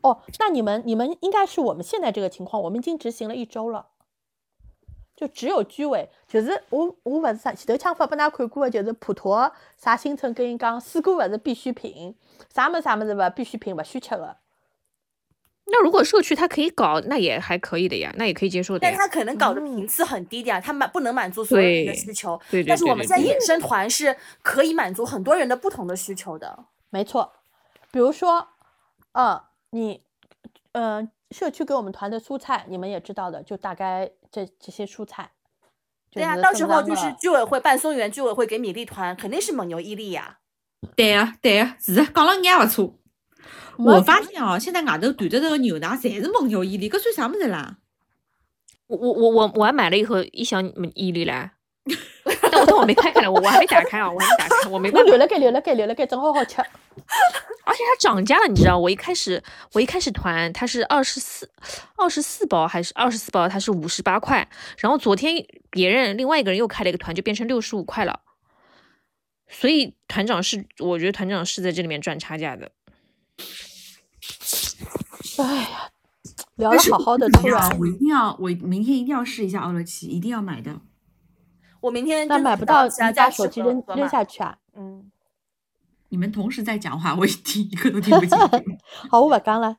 [0.00, 3.90] 哦，那你们你们应该是我们现在这个情况，我们已经执行了一周了，
[5.14, 12.16] 就只有居委，就是我我勿是啥前头枪法拨㑚看过的，就是普陀啥新村跟伊讲，水果勿是必需品，
[12.52, 14.38] 啥么啥么子勿必需品勿许吃的。
[15.66, 18.90] 那如果社区它可以搞，那也还可以的呀，那也可以接受的呀。
[18.90, 22.38] 但他可能搞的频次很低的呀，他满不能满足所有人的需求。
[22.50, 26.66] 对对但是我们在衍生团是可以满足很多人的不同的需求的。
[26.90, 27.32] 没错，
[27.90, 28.48] 比如说，
[29.12, 30.02] 呃，你，
[30.72, 35.30] 呃，社区给我们团的蔬菜，你们也知道的，就大概这这些蔬菜。
[36.10, 40.40] 对呀、是到时候就是居委会办松园居委会给米粒团，肯定是蒙牛伊利呀。
[40.94, 42.98] 对呀、对呀、是的，讲了眼也勿错。
[43.76, 47.76] 没我发现哦，现在外头团的这个牛奶侪是蒙牛伊利，搿算啥物事啦？
[48.86, 51.50] 我我我我我还买了一盒一箱伊利嘞，
[52.50, 55.18] 但我但我没开开来，我我还没打开啊，我还没打开，我没办法我留。
[55.18, 56.60] 了该留了该留了该，正好好吃。
[57.64, 58.76] 而且它涨价了，你知道？
[58.76, 59.42] 我一开始
[59.72, 61.50] 我一开始团它是二十四
[61.96, 64.46] 二十四包还是二十四包，它是五十八块。
[64.78, 68.20] 然后昨天别人另外一个人又开了一个团，就变成六十五块了。
[69.48, 72.70] 所以团长是，我觉得团长是在这里面赚差价的。
[75.38, 75.90] 哎呀，
[76.56, 80.80] 聊了好好的，突然我一定要，我明天一定要试一下奥乐奇，一定要买的。
[81.80, 84.58] 我明天那买不到，你把手机扔扔下去啊。
[84.74, 85.10] 嗯，
[86.10, 88.78] 你们同时在讲话，我一听一个都听不进去。
[89.10, 89.78] 好，我不讲了。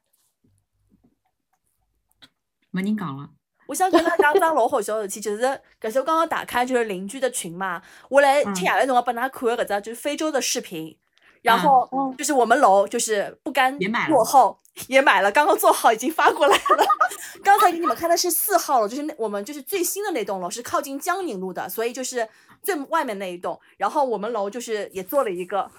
[2.71, 3.29] 没人讲了。
[3.67, 5.43] 我想跟他讲桩老好笑的事体，就是
[5.79, 10.97] 搿时候刚刚打开就是邻居的群嘛，我来嗯听夜饭辰光帮㑚看个搿只就是非洲的视频，
[11.43, 16.85] 然嗯后嗯就是我们楼就是不甘也买了落后，也买了，刚刚做好已经发过来了。
[17.43, 22.27] 刚才给你们看的是四号楼，就是那我们就是最新的那栋楼，是靠近江宁路的，所以就是
[22.63, 23.59] 最外面那一栋。
[23.77, 25.69] 然后我们楼就是也做了一个，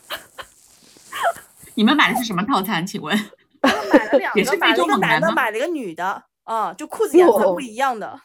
[1.74, 2.86] 你们买的是什么套餐？
[2.86, 3.18] 请问？
[3.90, 8.20] 买了两也是个，买了一个男的，买了一个女的，啊，就裤子颜色不一样的。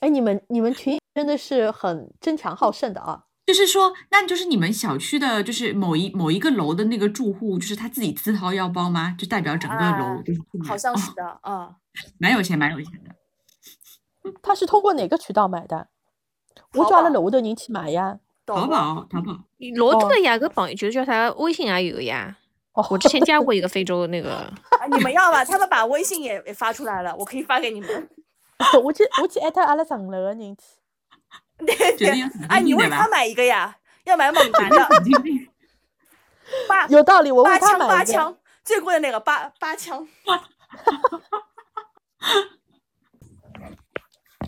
[0.00, 3.22] 哎，你们你们群真的是很争强好胜的啊！
[3.46, 9.14] 就是说，那就是你们小区的，就是某一某一个楼的那个住户，就是他自己自掏腰包吗？
[9.16, 10.22] 就代表整个啊楼
[10.66, 11.76] 好像是哦的，啊。
[12.18, 13.14] 蛮有钱，蛮有钱的。
[14.42, 15.88] 他是通过哪个渠道买的？
[16.72, 18.18] 我淘宝叫阿拉楼下头人去买呀。
[18.44, 19.38] 淘宝，淘宝。
[19.76, 22.36] 罗多的呀，个朋友就是叫啥微信也有呀。
[22.72, 25.44] 哦，我之前加过 一个非洲的那个，啊你们要吧？
[25.44, 28.10] 他们把微信也也发出来了，我可以发给你们。
[28.82, 30.62] 我去我去艾特阿拉上楼的人去。
[31.58, 33.06] 对觉得有神哎，你为他？
[33.08, 33.76] 买一个呀？
[34.04, 34.88] 要买猛男的。
[36.68, 37.94] 八 有道理，我为他八枪买一个。
[37.96, 40.06] 八枪，最贵的那个八八枪。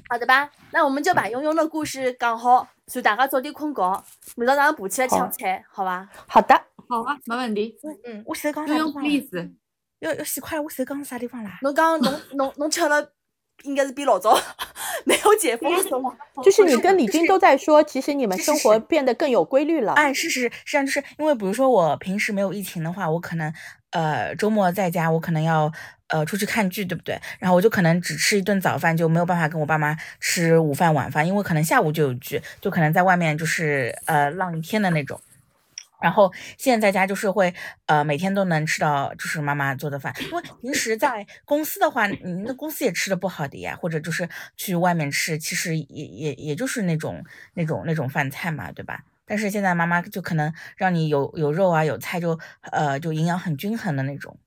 [0.09, 4.05] 好的吧，那我们就把庸庸的故事讲好，所以大家早点困觉，
[4.37, 6.09] 明朝早上爬起来抢菜，好吧？
[6.27, 6.55] 好的，
[6.89, 7.77] 好啊，没问题。
[8.05, 8.93] 嗯，我手讲悠悠啥地方啦？
[8.93, 9.51] 不好意思，
[9.99, 11.59] 要要洗快了，我手讲是啥地方啦？
[11.63, 13.13] 侬讲侬侬侬吃了，
[13.65, 14.39] 应该是比老早
[15.05, 16.11] 没有解封是吗？
[16.43, 19.93] 就是你跟李军都在说，其实你们生活变得更有规律了。
[19.95, 23.53] 哎，是是是，实际上就是因为，比如说我平时没有疫情的话，我可能
[23.91, 25.73] 呃周末在家，我可能要
[26.09, 27.19] 呃出去看剧，对不对？
[27.39, 35.21] 然后我就可能只吃一顿早饭，就没有办法跟我爸妈吃午饭晚饭，因为可能下午就有剧，就可能在外面就是呃浪一天的那种。
[36.01, 37.53] 然后现在在家就是会，
[37.87, 49.05] 呃，每天都能吃到就是妈妈做的饭，因为平时在公司的话，你那公司也吃的不好的呀，或者就是去外面吃，其实也也也就是那种那种那种饭菜嘛，对吧？
[49.27, 54.39] 但是现在妈妈就可能让你有有肉啊，有菜，就呃就营养很均衡的那种。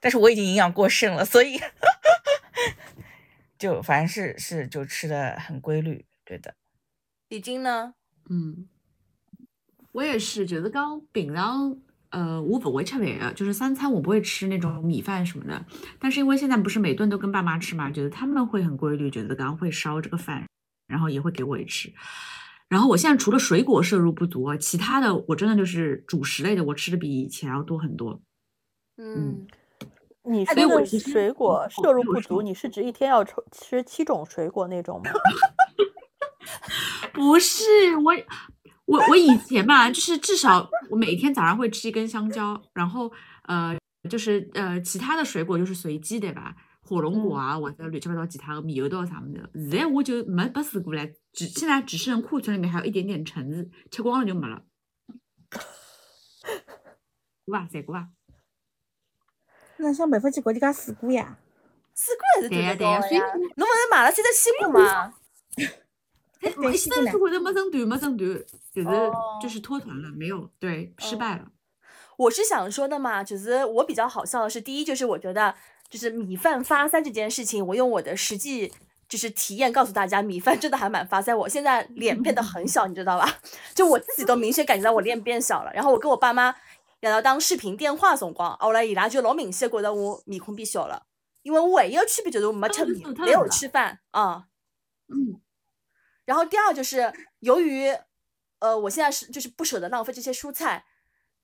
[0.00, 1.58] 但是我已经营养过剩了，所以
[3.58, 6.54] 就反正是是就吃的很规律，对的。
[7.28, 7.94] 李晶呢？
[8.30, 8.68] 嗯。
[9.94, 11.78] 我也是，就是讲平常，
[12.10, 15.64] 呃，我不会吃饭的，就是三餐我不会吃那种米饭什么的。
[16.00, 20.44] 但是因为现在不是每顿都跟爸妈吃嘛，觉得他们会很规律，觉得刚刚会烧这个饭，
[20.88, 21.92] 然后也会给我也吃。
[22.68, 28.20] 然后我现在除了水果摄入不足，其他的我真的就是主食类的，我吃的比以前要多很多。
[28.96, 29.46] 嗯，
[30.24, 35.12] 你说的水果摄入不足，你是指一天要吃吃七种水果那种吗？
[37.14, 37.62] 不是
[37.98, 38.12] 我。
[38.86, 43.10] 我我以前吧，就是至少我每天早上会吃一根香蕉，然后
[43.44, 43.76] 呃，
[44.10, 49.48] 就是呃其他的水果就是随机的吧，火龙果啊或者乱七八糟其他的猕猴桃啥么的。
[49.54, 54.64] 现在我就没没试过了，只现在只剩库存里面还有一点点橙子，吃光了就没了。
[57.46, 58.08] 过吧，再过吧。
[59.78, 61.38] 那想办法去搞点家水果呀？
[61.96, 65.14] 水果还是对的呀，所以侬不是买了三只西瓜
[66.50, 66.70] 吗？
[66.70, 69.12] 一生是会的没整团，没整团，就是
[69.42, 71.46] 就是脱团了，没有对失败了。
[72.16, 75.54] 我是想说的嘛，就是我比较好笑的是，第一就是我觉得
[75.88, 78.72] 就是米饭发腮这件事情，我用我的实际
[79.08, 81.36] 就是体验告诉大家，米饭真的还蛮发腮。
[81.36, 83.28] 我现在脸变得很 小，你知道吧？
[83.74, 85.72] 就我自己都明显感觉到我脸变小了。
[85.72, 86.54] 然后我跟我爸妈
[87.00, 91.06] 要到当视频电话辰光，后来伊拉就老明显觉得我面孔变小了，
[91.42, 94.44] 因为我唯一的区别就是我没吃米，没有吃饭啊。
[95.08, 95.40] 嗯。
[96.24, 97.88] 然后第二就是，由于，
[98.60, 100.84] 呃，我现在是就是不舍得浪费这些蔬菜，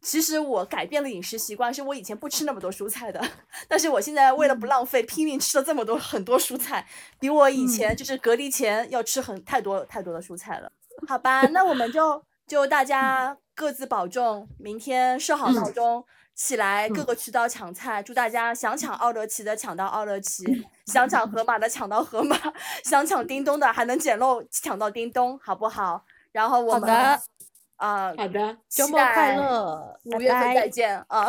[0.00, 3.22] 其实我改变了饮食习惯，是我以前不吃那么多蔬菜的，
[3.68, 6.86] 但是我现在为了不浪费，拼命吃了这么多很多蔬菜，
[7.18, 10.72] 比我以前就是隔离前要吃很太多太多的蔬菜了。
[11.06, 16.04] 好吧，那我们就就大家各自保重，明天设好闹钟。
[16.42, 20.42] 起来，各个渠道抢菜，祝大家想抢奥乐奇的抢到奥乐奇，
[20.86, 22.34] 想抢盒马的抢到盒马，
[22.82, 26.02] 想抢叮咚的还能捡漏抢到叮咚，好不好？
[26.32, 26.90] 然后我们
[27.76, 31.28] 啊， 好的，周末快乐，五月份再见啊，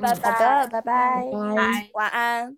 [0.00, 2.56] 拜拜，拜拜，拜拜，晚安。